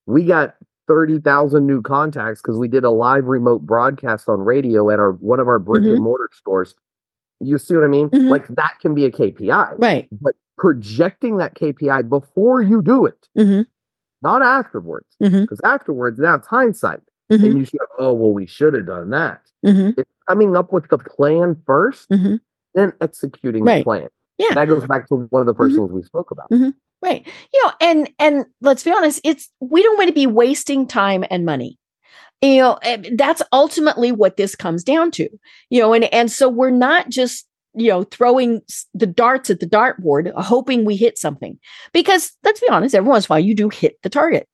[0.07, 0.57] we got
[0.91, 5.39] 30,000 new contacts because we did a live remote broadcast on radio at our one
[5.39, 5.95] of our brick Mhm.
[5.95, 6.75] and mortar stores.
[7.39, 8.11] You see what I mean?
[8.11, 8.29] Mhm.
[8.29, 9.77] Like that can be a KPI.
[9.79, 13.67] right But projecting that KPI before you do it, Mhm.
[14.21, 15.07] not afterwards.
[15.21, 17.03] Because afterwards, now it's hindsight.
[17.31, 17.45] Mhm.
[17.45, 19.43] And you should, oh, well, we should have done that.
[19.65, 19.95] Mhm.
[19.97, 22.41] It's coming up with the plan 1st Mhm.
[22.75, 23.79] then executing Right.
[23.79, 24.09] the plan.
[24.39, 24.55] Yeah.
[24.55, 25.79] That goes back to one of the 1st Mhm.
[25.79, 26.51] things we spoke about.
[27.03, 27.27] Right.
[27.53, 31.25] You know, and and let's be honest, it's we don't want to be wasting time
[31.31, 31.79] and money.
[32.43, 32.79] You know,
[33.15, 35.29] that's ultimately what this comes down to.
[35.71, 38.63] You know, and and so we're not just you know throwing
[38.95, 41.59] the darts at the dartboard uh, hoping we hit something
[41.93, 44.49] because let's be honest every once in a while you do hit the target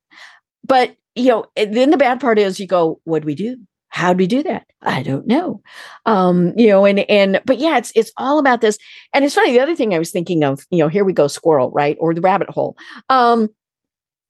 [0.63, 3.57] but you know then the bad part is you go what do we do
[3.97, 4.67] how do we do that?
[4.83, 5.61] I don't know.
[6.05, 8.77] Um you know and and but yeah it's it's all about this.
[9.13, 11.27] And it's funny the other thing i was thinking of you know here we go
[11.27, 12.77] squirrel right or the rabbit hole.
[13.09, 13.49] Um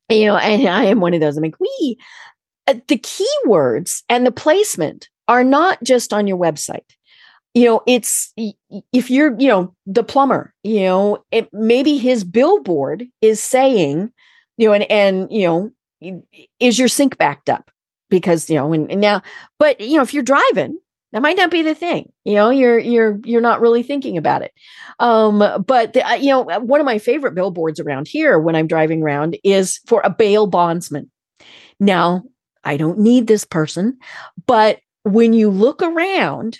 [0.09, 1.97] you know and i am one of those i'm like we
[2.68, 6.89] uh, the keywords and the placement are not just on your website.
[7.53, 8.34] You know it's
[8.93, 14.11] if you're you know the plumber you know it maybe his billboard is saying
[14.57, 16.22] you know and and you know
[16.59, 17.72] is your sink backed up
[18.09, 19.21] because you know and now
[19.59, 20.77] but you know if you're driving
[21.13, 24.41] that might not be the thing you know you're you're you're not really thinking about
[24.41, 24.51] it.
[24.99, 28.67] Um but the, uh, you know one of my favorite billboards around here when i'm
[28.67, 31.09] driving around is for a bail bondsman.
[31.79, 32.23] Now
[32.63, 33.97] i don't need this person
[34.45, 36.59] but when you look around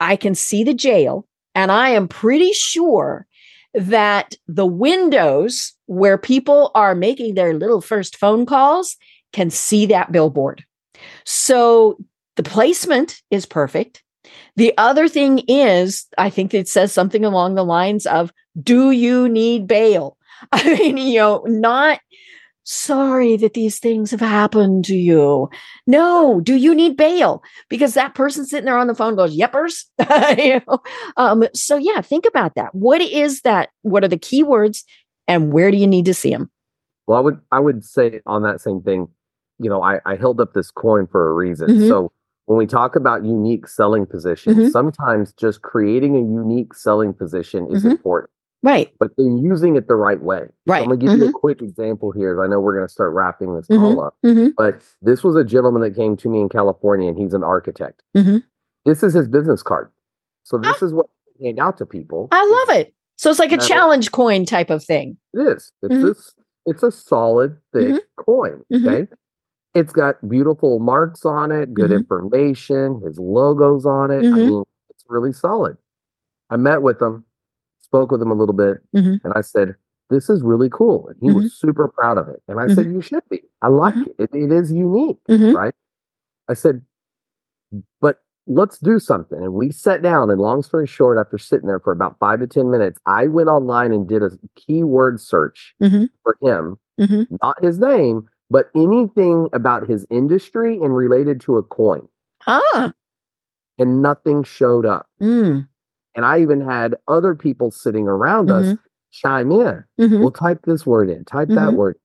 [0.00, 3.26] i can see the jail and i am pretty sure
[3.74, 8.96] that the windows where people are making their little first phone calls
[9.32, 10.64] can see that billboard
[11.24, 11.98] so
[12.36, 14.02] the placement is perfect.
[14.56, 19.28] The other thing is, I think it says something along the lines of, Do you
[19.28, 20.16] need bail?
[20.52, 22.00] I mean, you know, not
[22.64, 25.48] sorry that these things have happened to you.
[25.86, 27.42] No, do you need bail?
[27.68, 29.84] Because that person sitting there on the phone goes, Yepers.
[30.38, 30.78] you know?
[31.16, 32.74] um, so, yeah, think about that.
[32.74, 33.70] What is that?
[33.82, 34.84] What are the keywords
[35.26, 36.50] and where do you need to see them?
[37.06, 39.08] Well, I would I would say on that same thing,
[39.60, 41.68] you know, I, I held up this coin for a reason.
[41.68, 41.88] Mhm.
[41.88, 42.12] So
[42.46, 44.70] when we talk about unique selling positions, Mhm.
[44.70, 47.90] sometimes just creating a unique selling position is Mhm.
[47.92, 48.30] important,
[48.62, 50.46] Right, but then using it the right way.
[50.66, 50.82] So right.
[50.82, 52.42] I'm gonna give you a quick example here.
[52.42, 54.16] I know we're gonna start wrapping this call up.
[54.24, 57.44] Mhm, But this was a gentleman that came to me in California and he's an
[57.44, 58.02] architect.
[58.86, 59.90] This is his business card.
[60.44, 60.60] So Ah.
[60.72, 61.06] this is what
[61.40, 62.28] I hand out to people.
[62.32, 62.94] I love it.
[63.16, 65.18] So it's like a challenge coin type of thing.
[65.34, 65.72] It is.
[65.82, 66.34] It's this.
[66.66, 68.62] It's a solid, thick coin.
[68.74, 69.06] Okay.
[69.74, 71.98] It's got beautiful marks on it, good Mhm.
[72.00, 73.00] information.
[73.02, 74.26] His logos on it.
[74.32, 74.46] I Mhm.
[74.48, 75.76] mean, it's really solid.
[76.50, 77.24] I met with him,
[77.82, 79.20] spoke with him a little bit, Mhm.
[79.24, 79.76] and I said,
[80.10, 82.42] "This is really cool." And he was super proud of it.
[82.48, 83.42] And I said, "You should be.
[83.62, 84.08] I like Mhm.
[84.08, 84.16] it.
[84.18, 84.30] it.
[84.34, 85.20] It is unique,
[85.54, 85.74] right?"
[86.48, 86.82] I said,
[88.00, 90.30] "But let's do something." And we sat down.
[90.30, 93.48] And long story short, after sitting there for about five to ten minutes, I went
[93.48, 95.76] online and did a keyword search
[96.24, 96.78] for him
[97.42, 102.08] not his name, but anything about his industry and related to a coin.
[102.46, 102.92] Ah.
[103.78, 105.06] And nothing showed up.
[105.20, 105.68] Mm.
[106.16, 108.76] And I even had other people sitting around us
[109.12, 109.84] chime in.
[109.98, 110.20] Mhm.
[110.20, 111.76] Well, type this word in, type that Mhm.
[111.76, 111.96] word.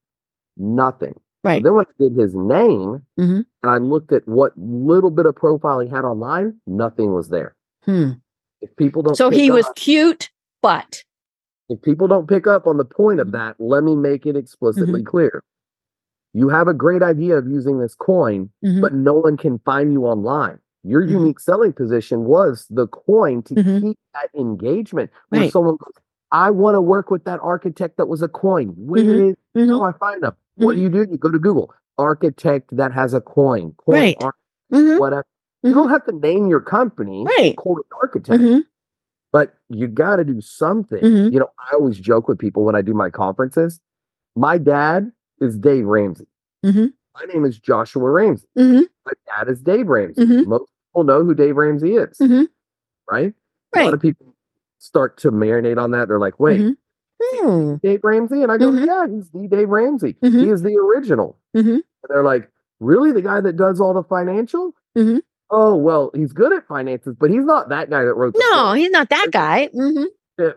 [0.58, 1.20] Nothing.
[1.44, 1.62] Right.
[1.62, 3.46] then when I did his name Mhm.
[3.62, 7.56] and I looked at what little bit of profile he had online, nothing was there.
[7.84, 8.14] Hmm.
[8.62, 10.32] If people don't So he was up- cute,
[10.64, 11.04] but
[11.70, 13.32] if people don't pick up on the point of Mhm.
[13.34, 15.44] that, let me make it explicitly clear.
[16.36, 18.82] You have a great idea of using this coin, Mhm.
[18.82, 20.60] but no one can find you online.
[20.84, 21.12] Your Mhm.
[21.12, 23.82] unique selling position was the coin to Mhm.
[23.82, 25.50] keep that engagement Right.
[25.52, 25.94] someone goes,
[26.32, 28.74] I want to work with that architect that was a coin.
[28.78, 29.30] Where Mhm.
[29.30, 30.34] is how do I find them?
[30.58, 31.08] What do you do?
[31.10, 34.18] You go to Google, architect that has a coin, coin Right.
[34.70, 35.26] whatever.
[35.64, 37.56] You don't have to name your company, Right.
[38.02, 38.44] Architect
[39.32, 41.02] but you got to do something.
[41.02, 41.32] Mhm.
[41.34, 43.80] You know, I always joke with people when I do my conferences.
[44.36, 46.28] My dad is Dave Ramsey.
[46.66, 46.94] Mhm.
[47.16, 48.48] My name is Joshua Ramsey.
[48.58, 48.84] Mhm.
[49.06, 50.26] My dad is Dave Ramsey.
[50.26, 50.48] Mhm.
[50.48, 52.48] Most people know who Dave Ramsey is, Mhm.
[53.10, 53.34] right?
[53.76, 54.34] A lot of people
[54.80, 56.08] start to marinate on that.
[56.08, 56.78] They're like, wait, Mhm.
[57.22, 57.76] Hmm.
[57.82, 58.44] Dave Ramsey?
[58.44, 58.86] And I go, Mhm.
[58.86, 60.18] yeah, he's the Dave Ramsey.
[60.22, 61.38] He is the original.
[61.54, 63.12] And they're like, really?
[63.12, 64.74] The guy that does all the financial?
[65.52, 68.74] Oh, well, he's good at finances, but he's not that guy that wrote the No,
[68.74, 69.70] he's not that guy.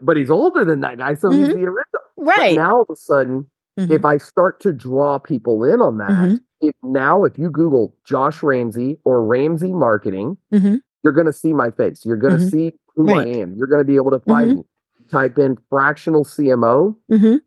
[0.03, 2.03] But he's older than that guy, so he's the original.
[2.16, 2.57] But Right.
[2.57, 3.49] now all of a sudden,
[3.79, 3.91] Mhm.
[3.91, 6.41] if I start to draw people in on that, Mhm.
[6.61, 10.81] if now if you Google Josh Ramsey or Ramsey Marketing, Mhm.
[11.05, 12.05] you're going to see my face.
[12.05, 12.51] You're going to Mhm.
[12.51, 13.26] see who Right.
[13.26, 13.55] I am.
[13.55, 14.57] You're going to be able to find Mhm.
[14.57, 14.64] me.
[15.11, 16.97] Type in fractional CMO.
[17.11, 17.41] Mhm.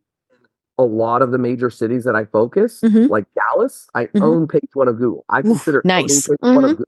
[0.78, 4.88] A lot of the major cities that I focus, like Dallas, I own page one
[4.88, 5.26] of Google.
[5.30, 6.28] I consider nice.
[6.28, 6.72] page one of.
[6.72, 6.86] Google.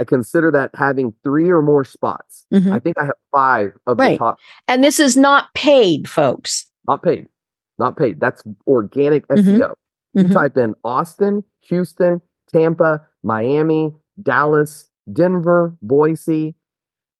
[0.00, 2.46] I consider that having three or more spots.
[2.52, 6.66] I think I have five of the top And this is not paid, folks.
[6.86, 7.26] Not paid.
[7.78, 8.20] Not paid.
[8.20, 9.38] That's organic Mhm.
[9.38, 9.74] SEO.
[10.14, 10.32] You Mhm.
[10.32, 12.20] type in Austin, Houston,
[12.52, 16.54] Tampa, Miami, Dallas, Denver, Boise.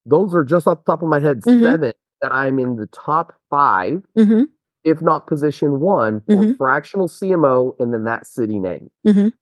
[0.06, 1.62] Those are just off the top of my head, Mhm.
[1.62, 1.92] seven
[2.22, 4.48] that I'm in the top 5 Mhm.
[4.84, 6.56] if not position one, for Mhm.
[6.56, 8.90] fractional CMO and then that city name.
[9.06, 9.32] Mhm.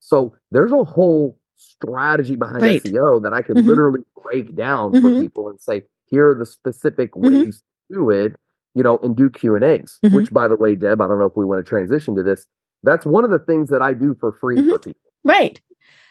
[0.00, 2.80] So there's a whole strategy behind Right.
[2.82, 7.14] SEO that I could literally break down for people and say, here are the specific
[7.16, 8.36] ways to do it,
[8.74, 9.98] you know, and do Q and A's.
[10.04, 10.14] Mhm.
[10.14, 12.46] Which, by the way, Deb, I don't know if we want to transition to this.
[12.82, 14.70] That's one of the things that I do for free Mhm.
[14.70, 15.00] for people.
[15.24, 15.60] Right.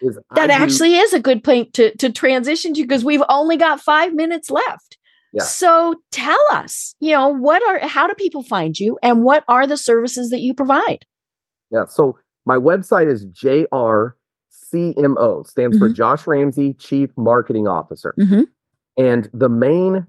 [0.01, 3.24] Is That I do- actually is a good point to to transition to because we've
[3.30, 4.97] only got five minutes left.
[5.34, 5.43] Yeah.
[5.43, 9.66] So tell us, you know, what are how do people find you and what are
[9.68, 11.05] the services that you provide?
[11.72, 11.86] Yeah.
[11.86, 14.14] So my website is JRCMO,
[15.47, 15.93] stands for Mhm.
[15.95, 18.14] Josh Ramsey Chief Marketing Officer.
[18.20, 18.47] Mhm.
[18.97, 20.05] And the main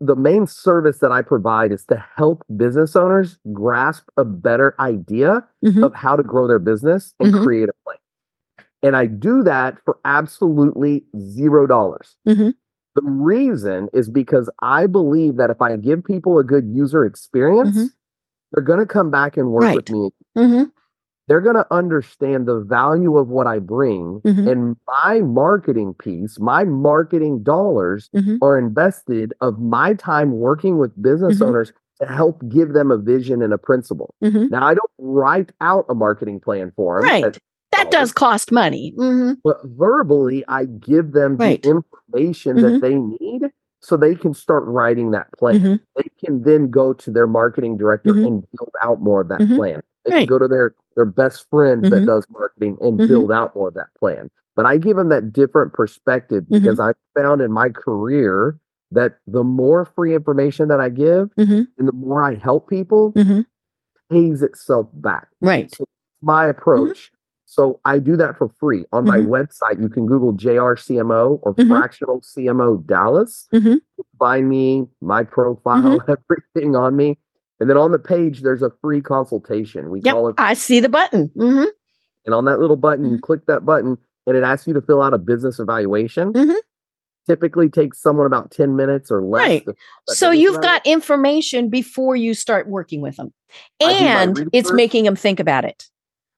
[0.00, 5.46] the main service that I provide is to help business owners grasp a better idea
[5.64, 5.84] Mhm.
[5.84, 7.42] of how to grow their business and Mhm.
[7.44, 7.98] create a plan.
[8.82, 12.16] And I do that for absolutely zero dollars.
[12.26, 12.54] Mhm.
[12.94, 17.76] The reason is because I believe that if I give people a good user experience,
[17.76, 17.88] Mhm.
[18.52, 19.76] they're going to come back and work Right.
[19.76, 20.72] with me Mhm.
[21.28, 24.20] They're going to understand the value of what I bring.
[24.24, 24.50] Mhm.
[24.50, 28.38] And my marketing piece, my marketing dollars Mhm.
[28.42, 31.46] are invested of my time working with business Mhm.
[31.48, 34.14] owners to help give them a vision and a principle.
[34.22, 34.50] Mhm.
[34.50, 37.38] Now, I don't write out a marketing plan for them, Right.
[37.76, 38.94] That does cost money.
[38.98, 39.36] Mhm.
[39.44, 41.62] but verbally, I give them Right.
[41.62, 43.50] the information that they need
[43.80, 45.78] so they can start writing that plan.
[45.96, 49.82] They can then go to their marketing director and build out more of that plan.
[50.04, 50.18] They Right.
[50.20, 51.90] can go to their their best friend Mhm.
[51.90, 53.06] that does marketing and Mhm.
[53.08, 54.28] build out more of that plan.
[54.56, 56.48] But I give them that different perspective Mhm.
[56.60, 58.58] because I've found in my career
[58.90, 61.68] that the more free information that I give Mhm.
[61.78, 63.46] and the more I help people Mhm.
[64.10, 65.28] pays itself back.
[65.40, 65.72] Right.
[65.72, 65.84] So
[66.20, 67.12] my approach.
[67.44, 69.28] So I do that for free on my Mhm.
[69.28, 69.80] website.
[69.80, 71.68] You can Google JRCMO or Mhm.
[71.68, 73.46] Fractional CMO Dallas.
[73.54, 73.80] Mhm.
[74.18, 76.10] Find me, my profile, Mm-hmm.
[76.18, 77.18] everything on me.
[77.60, 79.90] And then on the page, there's a free consultation.
[79.90, 80.14] We Yep.
[80.14, 81.30] call it, I see the button.
[81.36, 81.68] Mhm.
[82.26, 83.22] and on that little button, you Mhm.
[83.22, 83.96] click that button,
[84.26, 86.32] and it asks you to fill out a business evaluation.
[86.34, 86.56] Mhm.
[87.26, 89.40] Typically takes someone about 10 minutes or less.
[89.40, 89.66] Right.
[90.08, 93.32] So you've got information before you start working with them.
[93.82, 95.88] I do my And it's making them think about it.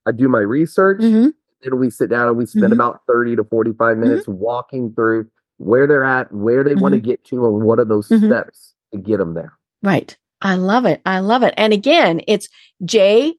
[0.07, 1.01] I do my research.
[1.01, 1.35] Mhm.
[1.62, 2.73] Then we sit down and we spend Mhm.
[2.75, 5.27] about 30 to 45 minutes walking through
[5.59, 8.99] where they're at, where they want to get to, and what are those steps to
[8.99, 9.53] get them there.
[9.83, 10.16] Right.
[10.43, 11.03] I love it.
[11.05, 11.53] I love it.
[11.57, 12.49] And again, it's
[12.84, 13.38] jrcmo.com.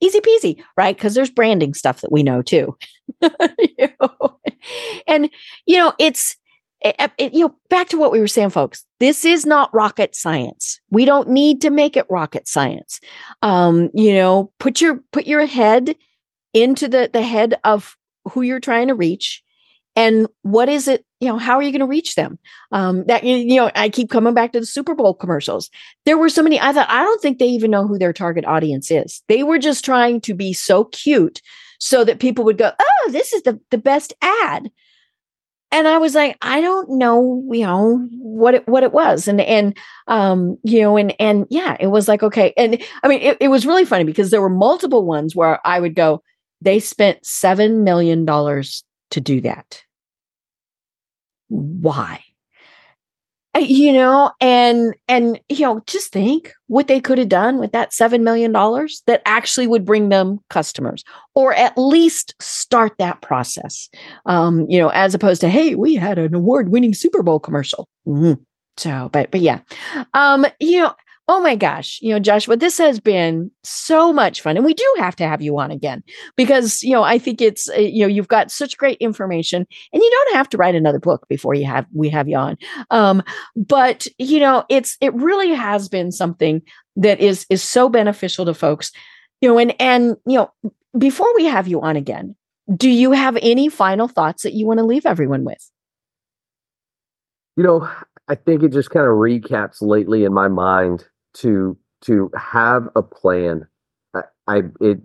[0.00, 0.96] Easy peasy, right?
[0.96, 2.76] Because there's branding stuff that we know too.
[5.06, 5.30] And,
[5.66, 6.36] you know, it's,
[6.80, 10.14] it, it- you know, back to what we were saying, folks, this is not rocket
[10.14, 10.80] science.
[10.90, 13.00] We don't need to make it rocket science.
[13.42, 15.96] Um, you know, put your, put your head
[16.54, 17.96] into the, the head of
[18.32, 19.42] who you're trying to reach
[19.96, 22.38] and what is it, you know, how are you going to reach them?
[22.72, 25.70] um that you know i keep coming back to the super bowl commercials.
[26.04, 28.44] There were so many i thought i don't think they even know who their target
[28.44, 29.22] audience is.
[29.28, 31.40] They were just trying to be so cute
[31.78, 34.70] so that people would go oh this is the the best ad.
[35.70, 39.28] And i was like i don't know you know what it what it was.
[39.28, 39.76] And and
[40.08, 43.48] um you know and and yeah it was like okay and i mean it, it
[43.48, 46.22] was really funny because there were multiple ones where i would go
[46.60, 49.82] they spent seven million dollars to do that
[51.48, 52.22] why?
[53.58, 57.92] You know and and you know just think what they could have done with that
[57.92, 61.02] 7 million dollars that actually would bring them customers
[61.34, 63.88] or at least start that process.
[64.26, 67.88] Um you know as opposed to hey we had an award winning super bowl commercial.
[68.06, 68.38] Mhm.
[68.76, 69.60] so but but yeah.
[70.14, 70.94] Um you know
[71.28, 74.94] oh my gosh you know joshua this has been so much fun and we do
[74.98, 76.02] have to have you on again
[76.36, 80.02] because you know i think it's uh, you know you've got such great information and
[80.02, 82.56] you don't have to write another book before you have we have you on.
[82.90, 83.22] Um
[83.56, 86.62] but you know it's it really has been something
[86.96, 88.90] that is is so beneficial to folks
[89.40, 90.50] you know and and you know
[90.96, 92.34] before we have you on again
[92.74, 95.70] do you have any final thoughts that you want to leave everyone with?
[97.56, 97.90] You know,
[98.28, 101.06] I think it just kind of recaps lately in my mind
[101.38, 103.66] to to have a plan.
[104.14, 105.00] I, I it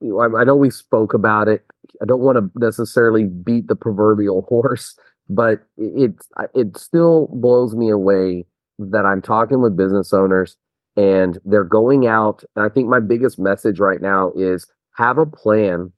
[0.00, 1.64] you know, I, I know we spoke about it.
[2.02, 7.74] I don't want to necessarily beat the proverbial horse, but it it, it still blows
[7.74, 8.46] me away
[8.78, 10.56] that I'm talking with business owners
[10.96, 12.42] and they're going out.
[12.54, 14.66] And I think my biggest message right now is
[14.96, 15.92] have a plan.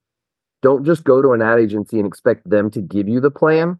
[0.61, 3.79] Don't just go to an ad agency and expect them to give you the plan.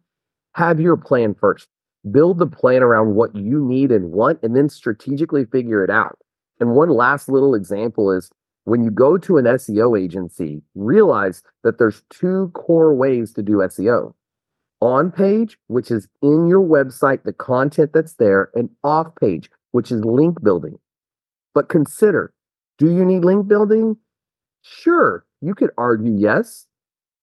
[0.55, 1.67] Have your plan first.
[2.11, 6.17] Build the plan around what you need and want, and then strategically figure it out.
[6.59, 8.29] And one last little example is
[8.65, 13.57] when you go to an SEO agency, realize that there's two core ways to do
[13.57, 14.13] SEO.
[14.81, 19.91] on page, which is in your website, the content that's there, and off page, which
[19.91, 20.77] is link building.
[21.53, 22.33] But consider
[22.77, 23.97] do you need link building?
[24.61, 26.65] Sure, you could argue yes,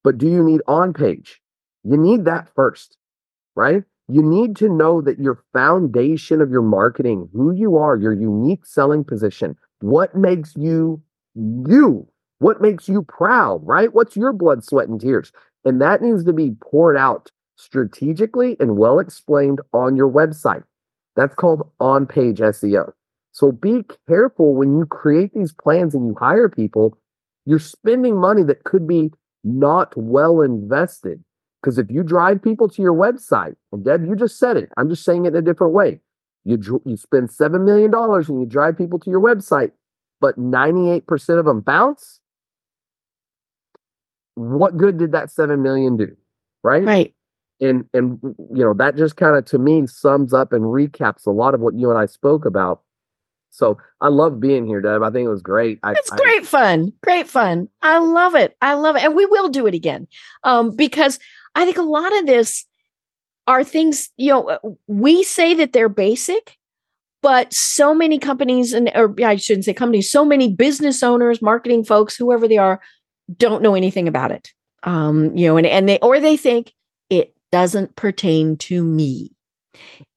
[0.04, 1.40] but do you need on page?
[1.84, 2.98] You need that first,
[3.54, 3.84] right?
[4.08, 8.64] You need to know that your foundation of your marketing, who you are, your unique
[8.64, 11.02] selling position, what makes you
[11.34, 12.06] you,
[12.38, 13.92] what makes you proud, right?
[13.92, 15.32] What's your blood, sweat, and tears?
[15.64, 20.62] And that needs to be poured out strategically and well explained on your website.
[21.16, 22.92] That's called on page SEO.
[23.32, 26.96] So be careful when you create these plans and you hire people,
[27.44, 29.12] you're spending money that could be
[29.44, 31.22] not well invested.
[31.66, 34.88] Because if you drive people to your website, and Deb, you just said it, I'm
[34.88, 35.98] just saying it in a different way.
[36.44, 39.72] You, you spend $7 million and you drive people to your website,
[40.20, 42.20] but 98% of them bounce.
[44.36, 46.16] What good did that 7 million do?
[46.62, 46.84] Right?
[46.84, 47.12] Right
[47.60, 51.30] and and you know that just kind of to me sums up and recaps a
[51.30, 52.82] lot of what you and I spoke about.
[53.50, 55.02] So I love being here, Deb.
[55.02, 55.78] I think it was great.
[55.82, 57.68] I, it's great I, fun, great fun.
[57.80, 58.54] I love it.
[58.60, 60.06] I love it, and we will do it again
[60.44, 61.18] um, because
[61.56, 62.64] I think a lot of this
[63.46, 66.56] are things you know uh, we say that they're basic,
[67.22, 71.84] but so many companies and or I shouldn't say companies, so many business owners, marketing
[71.84, 72.80] folks, whoever they are,
[73.36, 74.52] don't know anything about it.
[74.82, 76.72] Um, you know, and and they or they think
[77.10, 79.32] it doesn't pertain to me.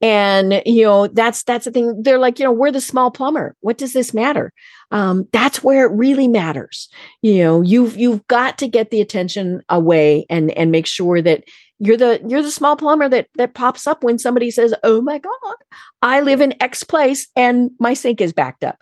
[0.02, 2.02] And you know that's that's the thing.
[2.04, 3.56] They're like, you know, we're the small plumber.
[3.62, 4.54] What does this matter?
[4.92, 6.90] Um, that's where it really matters.
[7.22, 11.44] You know, you've you've got to get the attention away and and make sure that
[11.80, 15.18] you're the you're the small plumber that that pops up when somebody says, "Oh my
[15.18, 15.56] God,
[16.02, 18.78] I live in X place and my sink is backed up."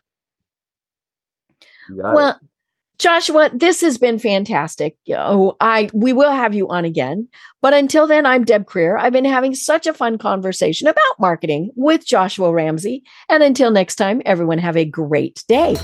[2.13, 2.35] Well, it.
[2.99, 4.97] Joshua, this has been fantastic.
[5.07, 7.27] Know, I we will have you on again.
[7.61, 8.99] But until then, I'm Deb Krier.
[8.99, 13.03] I've been having such a fun conversation about marketing with Joshua Ramsey.
[13.29, 15.75] And until next time, everyone have a great day.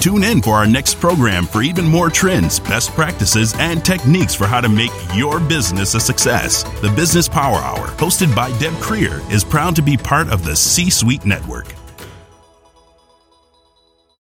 [0.00, 4.46] Tune in for our next program for even more trends, best practices, and techniques for
[4.46, 6.62] how to make your business a success.
[6.80, 10.56] The Business Power Hour, hosted by Deb Krier, is proud to be part of the
[10.56, 11.77] C Suite Network.